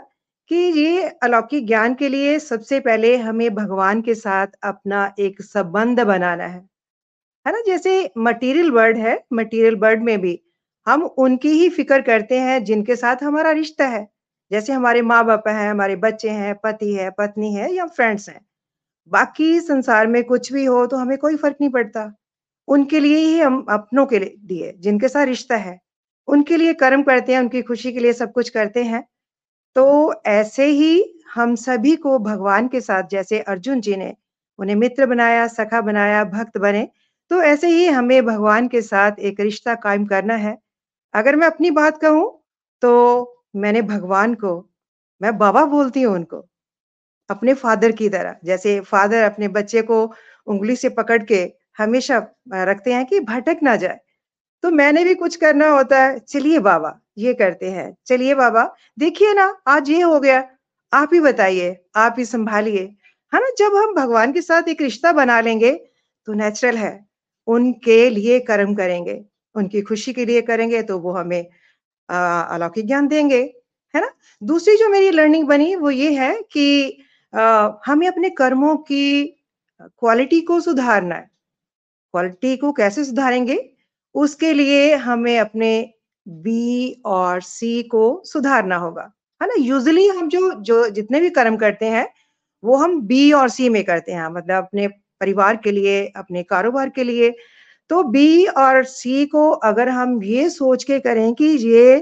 [0.50, 6.00] कि ये अलौकिक ज्ञान के लिए सबसे पहले हमें भगवान के साथ अपना एक संबंध
[6.00, 6.60] बनाना है।
[7.46, 7.62] है ना?
[7.66, 10.40] जैसे मटेरियल वर्ड है मटेरियल वर्ड में भी
[10.86, 14.08] हम उनकी ही फ़िक्र करते हैं जिनके साथ हमारा रिश्ता है।
[14.52, 18.47] जैसे हमारे माँ बाप हैं, हमारे बच्चे हैं, पति है, पत्नी है या फ्रेंड्स हैं।
[19.12, 22.12] बाकी संसार में कुछ भी हो तो हमें कोई फ़र्क नहीं पड़ता।
[22.68, 25.78] उनके लिए ही हम अपनों के लिए जिनके साथ रिश्ता है।
[26.28, 29.02] उनके लिए कर्म करते हैं, उनकी खुशी के लिए सब कुछ करते हैं।
[29.76, 34.14] तो ऐसे ही हम सभी को भगवान के साथ, जैसे अर्जुन जी ने
[34.58, 36.88] उन्हें मित्र बनाया, सखा बनाया, भक्त बने
[37.30, 40.56] तो ऐसे ही हमें भगवान के साथ एक रिश्ता कायम करना है।
[41.14, 42.24] अगर मैं अपनी बात कहूँ
[42.82, 42.92] तो
[43.56, 44.52] मैंने भगवान को,
[45.20, 46.47] मैं बाबा बोलती हूँ उनको
[47.30, 50.04] अपने फादर की तरह। जैसे फादर अपने बच्चे को
[50.46, 51.40] उंगली से पकड़ के
[51.78, 52.18] हमेशा
[52.54, 53.98] रखते हैं कि भटक ना जाए।
[54.64, 58.64] तो मैंने भी कुछ करना होता है। चलिए बाबा, ये करते हैं। चलिए बाबा,
[58.98, 60.48] देखिए ना, आज ये हो गया।
[60.92, 62.82] आप ही बताइए, आप ही संभालिए।
[63.32, 65.72] है ना, जब हम भगवान के साथ एक रिश्ता बना लेंगे
[66.28, 67.06] तो नेचुरल है।
[67.48, 69.24] उनके लिए कर्म करेंगे,
[69.54, 71.46] उनकी खुशी के लिए करेंगे तो वो हमें
[72.08, 73.40] अलौकिक ज्ञान देंगे।
[73.94, 74.10] है ना?
[74.42, 76.98] दूसरी जो मेरी लर्निंग बनी, वो ये है कि
[77.32, 79.24] हमें अपने कर्मों की
[79.80, 81.30] क्वालिटी को सुधारना है।
[82.14, 83.58] क्वालिटी को कैसे सुधारेंगे?
[84.14, 85.70] उसके लिए हमें अपने
[86.26, 89.02] बी और सी को सुधारना होगा।
[89.40, 89.54] है ना?
[89.58, 92.08] यूजली हम जो जो जितने भी कर्म करते हैं,
[92.64, 94.88] वो हम बी और सी में करते हैं। मतलब अपने
[95.20, 97.30] परिवार के लिए, अपने कारोबार के लिए।
[97.90, 101.96] तो बी और सी को अगर हम ये सोच के करें कि ये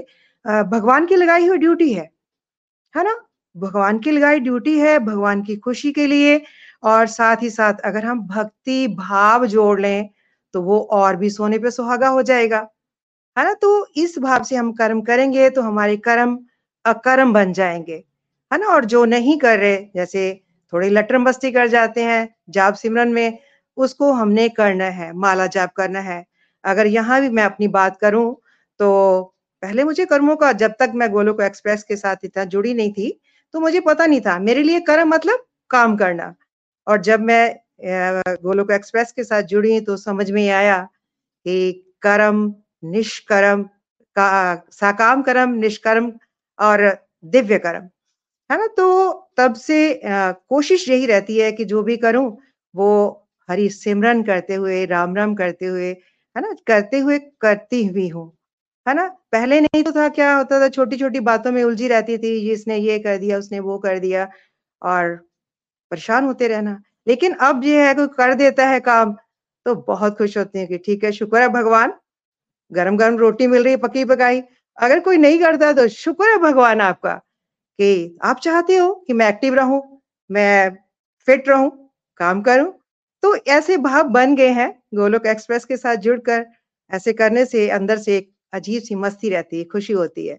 [0.45, 2.09] भगवान की लगाई हुई ड्यूटी है
[2.93, 3.15] है ना?
[3.57, 6.41] भगवान की लगाई ड्यूटी है, भगवान की खुशी के लिए
[6.83, 10.09] और साथ ही साथ अगर हम भक्ति भाव जोड़ लें
[10.53, 12.57] तो वो और भी सोने पे सुहागा हो जाएगा।
[13.37, 13.53] है ना?
[13.53, 16.39] तो इस भाव से हम कर्म करेंगे तो हमारे कर्म
[16.85, 18.03] अकर्म बन जाएँगे।
[18.51, 18.67] है ना?
[18.67, 20.41] और जो नहीं कर रहे, जैसे
[20.73, 23.37] थोड़ी लटरम बस्ती कर जाते हैं, जाप सिमरन में,
[23.77, 26.25] उसको हमने करना है, माला जाप करना है।
[26.63, 28.35] अगर यहाँ भी मैं अपनी बात करूँ
[28.79, 29.33] तो
[29.63, 33.19] पहले मुझे कर्मों का, जब तक मैं गोलोक एक्सप्रेस के साथ इतना जुड़ी नहीं थी
[33.53, 36.33] तो मुझे पता नहीं था। मेरे लिए कर्म मतलब काम करना।
[36.87, 37.55] और जब मैं
[38.43, 40.79] गोलोक एक्सप्रेस के साथ जुड़ी तो समझ में आया
[41.45, 41.71] कि
[42.01, 42.53] कर्म
[42.85, 43.63] निष्कर्म
[44.15, 44.29] का
[44.71, 46.11] साकाम कर्म निष्कर्म
[46.59, 46.87] और
[47.27, 47.83] दिव्य कर्म।
[48.49, 48.67] है ना?
[48.67, 52.27] तो तब से आ, कोशिश यही रहती है कि जो भी करूँ
[52.75, 52.89] वो
[53.49, 56.55] हरि सिमरन करते हुए राम राम करते हुए है ना?
[56.67, 58.36] करते हुए करती हुई हूँ।
[58.87, 59.07] है ना?
[59.31, 62.77] पहले नहीं तो था क्या होता था छोटी छोटी बातों में उलझी रहती थी जिसने
[62.77, 64.27] ये कर दिया, उसने वो कर दिया,
[64.81, 65.15] और
[65.91, 69.15] परेशान होते रहना। लेकिन अब ये है कोई कर देता है काम
[69.65, 71.93] तो बहुत खुश होते हैं कि ठीक है, शुक्र है भगवान
[72.71, 74.41] गरम गरम रोटी मिल रही है पकी पकाई।
[74.77, 79.29] अगर कोई नहीं करता तो शुक्र है भगवान आपका, कि आप चाहते हो कि मैं
[79.29, 79.81] एक्टिव रहूँ,
[80.29, 80.69] मैं
[81.27, 81.69] फिट रहूँ,
[82.19, 82.73] काम करूँ।
[83.23, 86.45] तो ऐसे भाव बन गए हैं गोलोक एक्सप्रेस के साथ जुड़कर,
[86.91, 90.37] ऐसे करने से, अंदर से एक अजीब सी मस्ती रहती है, खुशी होती है।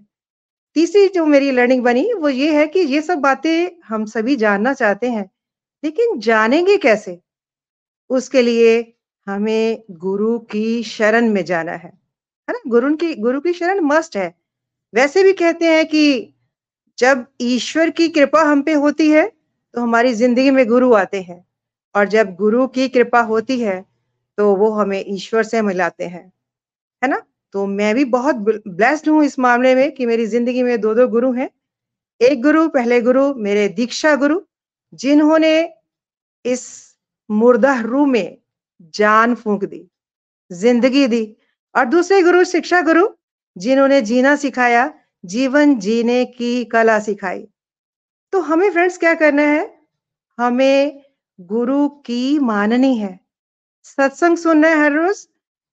[0.77, 4.73] तीसरी जो मेरी लर्निंग बनी, वो ये है कि ये सब बातें हम सभी जानना
[4.75, 5.31] चाहते हैं,
[5.83, 7.19] लेकिन जानेंगे कैसे?
[8.11, 8.79] उसके लिए
[9.27, 12.61] हमें गुरु की शरण में जाना है। है ना?
[12.69, 14.35] गुरु की गुरु की शरण मस्ट है।
[14.93, 16.35] वैसे भी कहते हैं कि
[16.99, 19.27] जब ईश्वर की कृपा हम पे होती है
[19.75, 21.45] तो हमारी ज़िंदगी में गुरु आते हैं,
[21.95, 23.81] और जब गुरु की कृपा होती है
[24.39, 26.25] तो वो हमें ईश्वर से मिलाते हैं।
[27.03, 27.23] है ना?
[27.55, 31.07] तो मैं भी बहुत ब्लेस्ड हूँ इस मामले में कि मेरी ज़िंदगी में दो दो
[31.09, 31.49] गुरु हैं।
[32.21, 34.41] एक गुरु, पहले गुरु, मेरे दीक्षा गुरु,
[34.95, 35.73] जिन्होंने
[36.45, 36.65] इस
[37.31, 38.39] मुर्दा रू में
[38.95, 39.89] जान फूंक दी,
[40.51, 41.37] ज़िंदगी दी।
[41.75, 43.07] और दूसरे गुरु, शिक्षा गुरु,
[43.57, 44.93] जिन्होंने जीना सिखाया,
[45.25, 47.47] जीवन जीने की कला सिखाई।
[48.33, 49.79] तो हमें फ्रेंड्स क्या करना है?
[50.39, 51.03] हमें
[51.41, 53.19] गुरु की माननी है।
[53.85, 55.27] सत्संग सुनना है हर रोज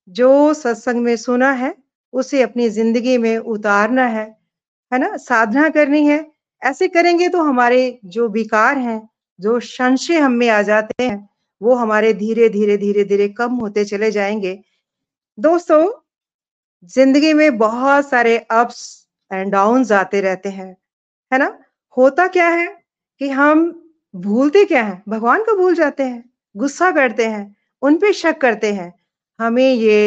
[0.10, 1.76] जो सत्संग में सुना है,
[2.14, 4.26] उसे अपनी ज़िंदगी में उतारना है
[4.92, 5.18] है ना?
[5.18, 6.26] साधना करनी है।
[6.62, 11.30] ऐसे करेंगे तो हमारे जो विकार हैं, जो संशय हम में आ जाते हैं,
[11.62, 14.60] वो हमारे धीरे धीरे धीरे धीरे कम होते चले जाएँगे।
[15.38, 15.88] दोस्तों,
[16.86, 20.78] ज़िंदगी में बहुत सारे अप्स एंड डाउन्स आते रहते हैं,
[21.32, 21.60] है ना?
[21.98, 22.68] होता क्या है
[23.22, 23.66] कि हम
[24.16, 25.04] भूलते क्या है?
[25.10, 26.24] भगवान को भूल जाते हैं,
[26.56, 28.94] गुस्सा करते हैं, उन पे शक करते हैं
[29.40, 29.98] हमें ये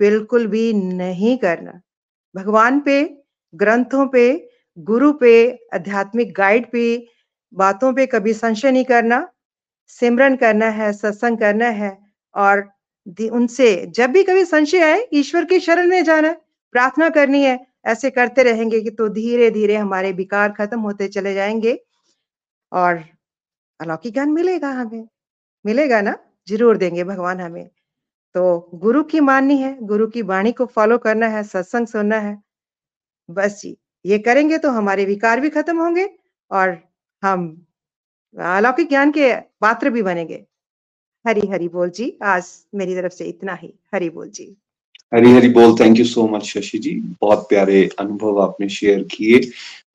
[0.00, 1.80] बिल्कुल भी नहीं करना।
[2.34, 3.02] भगवान पे,
[3.54, 4.24] ग्रंथों पे,
[4.78, 5.34] गुरु पे,
[5.74, 6.84] आध्यात्मिक गाइड पे
[7.52, 9.28] बातों पे कभी संशय नहीं करना।
[9.90, 11.98] सिमरन करना है, सत्संग करना है
[12.34, 12.68] और
[13.32, 16.32] उनसे जब भी कभी संशय आए, ईश्वर की शरण में जाना।
[16.74, 21.34] प्रार्थना करनी है, ऐसे करते रहेंगे कि तो धीरे धीरे हमारे विकार खत्म होते चले
[21.34, 21.78] जाएँगे
[22.72, 23.02] और
[23.80, 25.08] अलौकिक ज्ञान मिलेगा हमें।
[25.64, 26.16] मिलेगा ना?
[26.48, 27.70] ज़रूर देंगे, भगवान हमें।
[28.36, 32.36] तो गुरु की माननी है, गुरु की वाणी को फॉलो करना है, सत्संग सुनना है।
[33.30, 33.76] बस जी,
[34.06, 36.08] ये करेंगे तो हमारे विकार भी खत्म होंगे
[36.50, 36.76] और
[37.22, 37.46] हम
[38.36, 40.44] अलौकिक ज्ञान के पात्र भी बनेंगे।
[41.24, 44.44] हरी हरी बोल जी, आज मेरी तरफ़ से इतना ही। हरी बोल जी।
[45.14, 46.90] हरी हरी बोल thank you so much Shashi ji.
[47.20, 49.40] बहुत प्यारे अनुभव आपने शेयर किए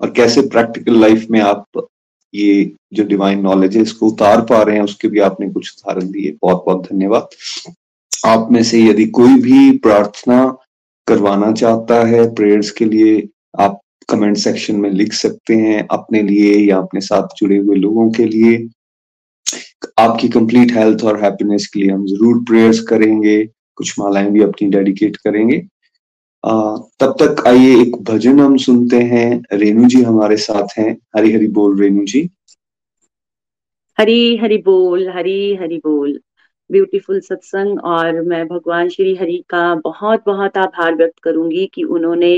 [0.02, 1.88] और कैसे प्रैक्टिकल लाइफ में आप
[2.34, 6.12] ये जो डिवाइन नॉलेज है, इसको उतार पा रहे हैं, उसके भी आपने कुछ उदाहरण
[6.12, 7.30] दिए। बहुत बहुत धन्यवाद।
[8.26, 10.58] आप में से यदि कोई भी प्रार्थना
[11.08, 13.28] करवाना चाहता है प्रेयर्स के लिए
[13.60, 18.12] आप कमेंट सेक्शन में लिख सकते हैं अपने लिए या अपने साथ जुड़े हुए लोगों
[18.12, 18.70] के लिए।
[20.00, 23.46] आपकी कंप्लीट हेल्थ और हैप्पीनेस के लिए हम ज़रूर प्रेयर्स करेंगे
[23.76, 25.68] कुछ मालाएँ भी अपनी डेडिकेट करेंगे।
[26.46, 31.32] आ, तब तक आइए एक भजन हम सुनते हैं। रेणु जी हमारे साथ हैं। हरी
[31.34, 32.30] हरी बोल रेणु जी।
[34.00, 36.20] हरी हरी बोल हरी हरी बोल।
[36.72, 42.34] ब्यूटीफुल सत्संग और मैं भगवान श्री हरि का बहुत बहुत आभार व्यक्त करूँगी कि उन्होंने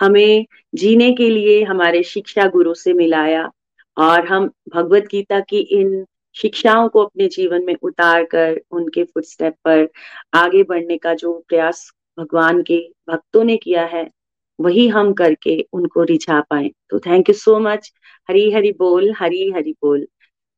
[0.00, 3.50] हमें जीने के लिए हमारे शिक्षा गुरु से मिलाया
[3.96, 6.04] और हम भगवत गीता की इन
[6.36, 9.88] शिक्षाओं को अपने जीवन में उतार कर उनके फुटस्टेप पर
[10.34, 12.78] आगे बढ़ने का जो प्रयास भगवान के
[13.10, 14.10] भक्तों ने किया है,
[14.58, 17.92] वही हम करके उनको रिझा पाए। तो thank you so much
[18.28, 20.06] Hari Hari बोल, हरी हरी बोल।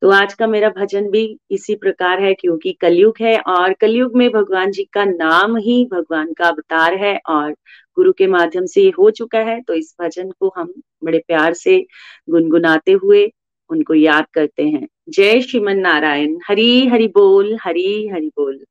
[0.01, 4.29] तो आज का मेरा भजन भी इसी प्रकार है, क्योंकि कलयुग है और कलयुग में
[4.29, 7.51] भगवान जी का नाम ही भगवान का अवतार है और
[7.95, 10.73] गुरु के माध्यम से ये हो चुका है। तो इस भजन को हम
[11.03, 11.85] बड़े प्यार से
[12.29, 13.31] गुनगुनाते हुए
[13.69, 18.65] उनको याद करते हैं। जय श्रीमन नारायण। हरी हरि बोल, हरी हरि बोल।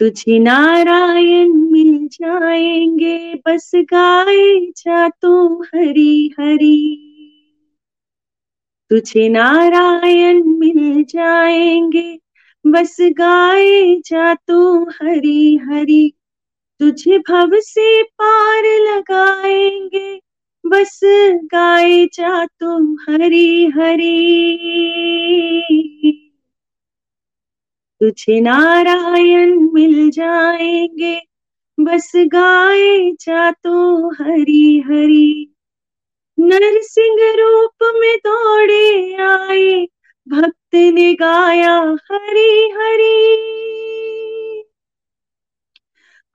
[0.00, 7.06] तुझे नारायण मिल जाएँगे, बस गाए जा तू हरी हरी।
[8.90, 12.18] तुझे नारायण मिल जाएँगे।
[12.66, 16.14] बस गाए जा तू हरी हरी।
[16.80, 20.20] तुझे भव से पार लगाएँगे।
[20.66, 21.00] बस
[21.36, 24.10] गाए जा तुम हरी हरी।
[28.00, 31.20] तुझे नारायण मिल जाएँगे।
[31.80, 35.54] बस गाए जा तो हरी हरी।
[36.40, 39.88] नरसिंह रूप में दौड़े आए,
[40.28, 43.36] भक्त ने गाया हरी हरी।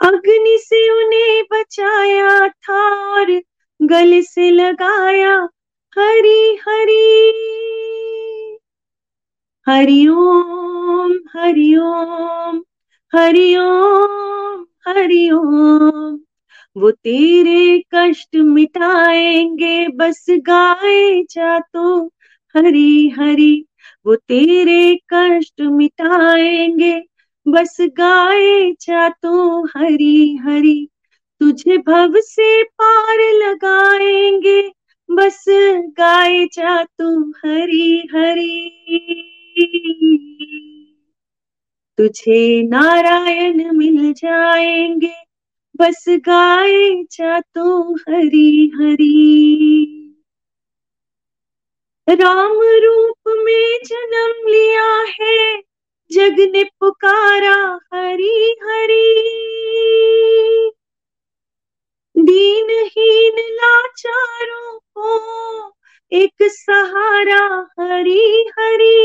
[0.02, 3.42] अग्नि से उन्हें बचाया था और
[3.82, 5.50] गले से लगाया
[5.98, 7.32] हरी हरी।
[9.68, 12.64] हरिओम हरिओम
[13.16, 16.20] हरिओम हरिओम
[16.78, 22.08] वो तेरे कष्ट मिटाएँगे, बस गाए जा तो
[22.56, 23.66] हरी हरी।
[24.06, 27.02] वो तेरे कष्ट मिटाएँगे,
[27.48, 30.90] बस गाए जा तो हरी हरी।
[31.40, 34.72] तुझे भव से पार लगाएँगे,
[35.12, 35.46] बस
[35.98, 38.82] गाए जा तू हरी हरी।
[41.98, 45.14] तुझे नारायण मिल जाएँगे
[45.80, 49.96] बस गाए जा तो हरी हरी
[52.10, 55.62] राम रूप में जन्म लिया है,
[56.12, 59.14] जग ने पुकारा हरी हरी
[62.18, 65.74] दीनहीन लाचारों को
[66.12, 68.98] एक सहारा हरी हरी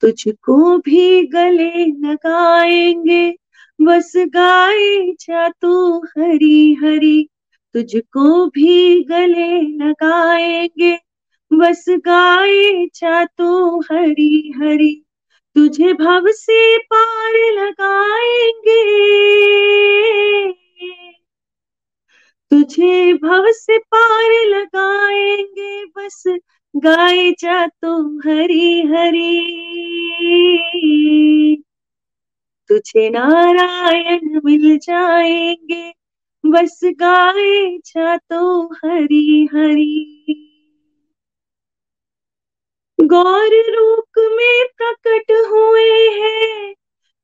[0.00, 3.47] तुझको भी गले लगाएँगे
[3.80, 7.28] बस गाए जा तू हरी हरी
[7.74, 10.96] तुझको भी गले लगाएँगे।
[11.50, 14.94] बस गाए जा तू हरी हरी
[15.56, 18.82] तुझे भव से पार लगाएँगे।
[22.50, 26.22] तुझे भव से पार लगाएँगे, बस
[26.76, 29.28] गाए जा तू हरी हरी
[32.68, 35.92] तुझे नारायण मिल जाएँगे।
[36.46, 39.94] बस गाए जा तो हरी हरी
[43.00, 46.74] गौर रूप में प्रकट हुए हैं।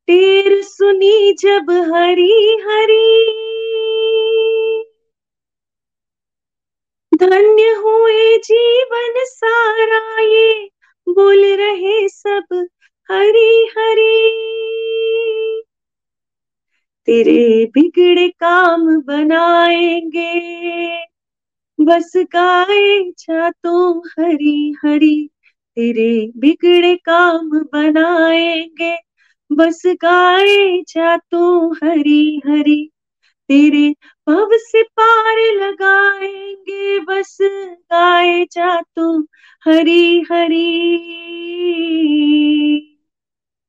[0.09, 3.35] टेर सुनी जब हरी हरी
[7.13, 10.71] धन्य हुए जीवन सारा ये
[11.09, 12.67] बोल रहे सब
[13.11, 14.15] हरी हरी
[17.07, 20.31] तेरे बिगड़े काम बनाएँगे।
[21.81, 25.31] बस गाए जा तो हरी हरी
[25.77, 28.97] तेरे बिगड़े काम बनाएँगे।
[29.53, 32.91] बस गाए जा तो हरी हरी
[33.49, 33.89] तेरे
[34.29, 37.39] भव से पार लगाएँगे। बस
[37.93, 39.29] गाए जा तू
[39.67, 40.65] हरी हरी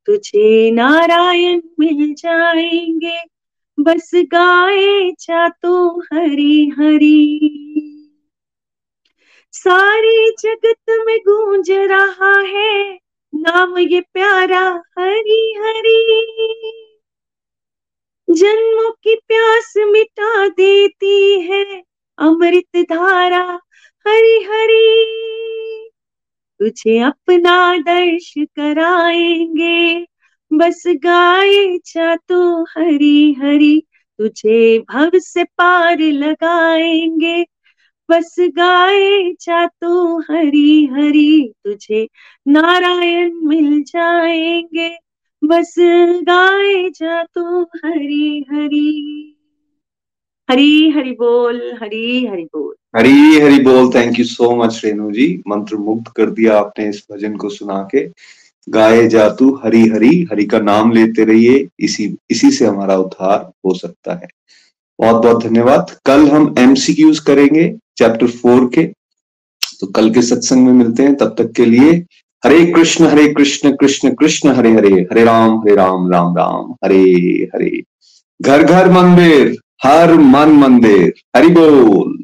[0.06, 3.18] तुझे नारायण मिल जाएँगे।
[3.80, 7.52] बस गाए जा तो हरी हरी।
[9.52, 13.00] सारी जगत में गूंज रहा है,
[13.36, 16.22] नाम ये प्यारा हरी हरी।
[18.30, 21.84] जन्मों की प्यास मिटा देती है,
[22.18, 23.60] अमृत धारा
[24.08, 25.55] हरी हरी।
[26.60, 30.06] तुझे अपना दर्श कराएँगे।
[30.52, 33.80] बस गाए जा तो हरी हरी
[34.20, 37.44] तुझे भव से पार लगाएँगे।
[38.10, 42.08] बस गाए जा तो हरी हरी तुझे
[42.46, 44.90] नारायण मिल जाएँगे।
[45.42, 45.76] बस
[46.30, 48.92] गाए जा तो हरी हरी
[50.50, 55.44] हरी हरि बोल हरी हरि बोल। हरी हरी बोल thank you so much Renu ji.
[55.48, 58.10] मंत्र मुग्ध कर दिया आपने इस भजन को सुना के।
[58.70, 63.74] गाए जातु हरी हरी, हरि का नाम लेते रहिए, इसी इसी से हमारा उद्धार हो
[63.74, 64.28] सकता है।
[65.00, 68.84] बहुत बहुत धन्यवाद। कल हम एमसीक्यूज करेंगे चैप्टर फोर के।
[69.80, 72.06] तो कल के सत्संग में मिलते हैं, तब तक के लिए
[72.46, 77.04] हरे कृष्ण हरे कृष्ण कृष्ण कृष्ण, हरे हरे हरे राम हरे राम राम राम, हरे
[77.56, 77.84] हरे।
[78.42, 82.24] घर घर, मंदिर, हर मन, मंदिर, हरि बोल।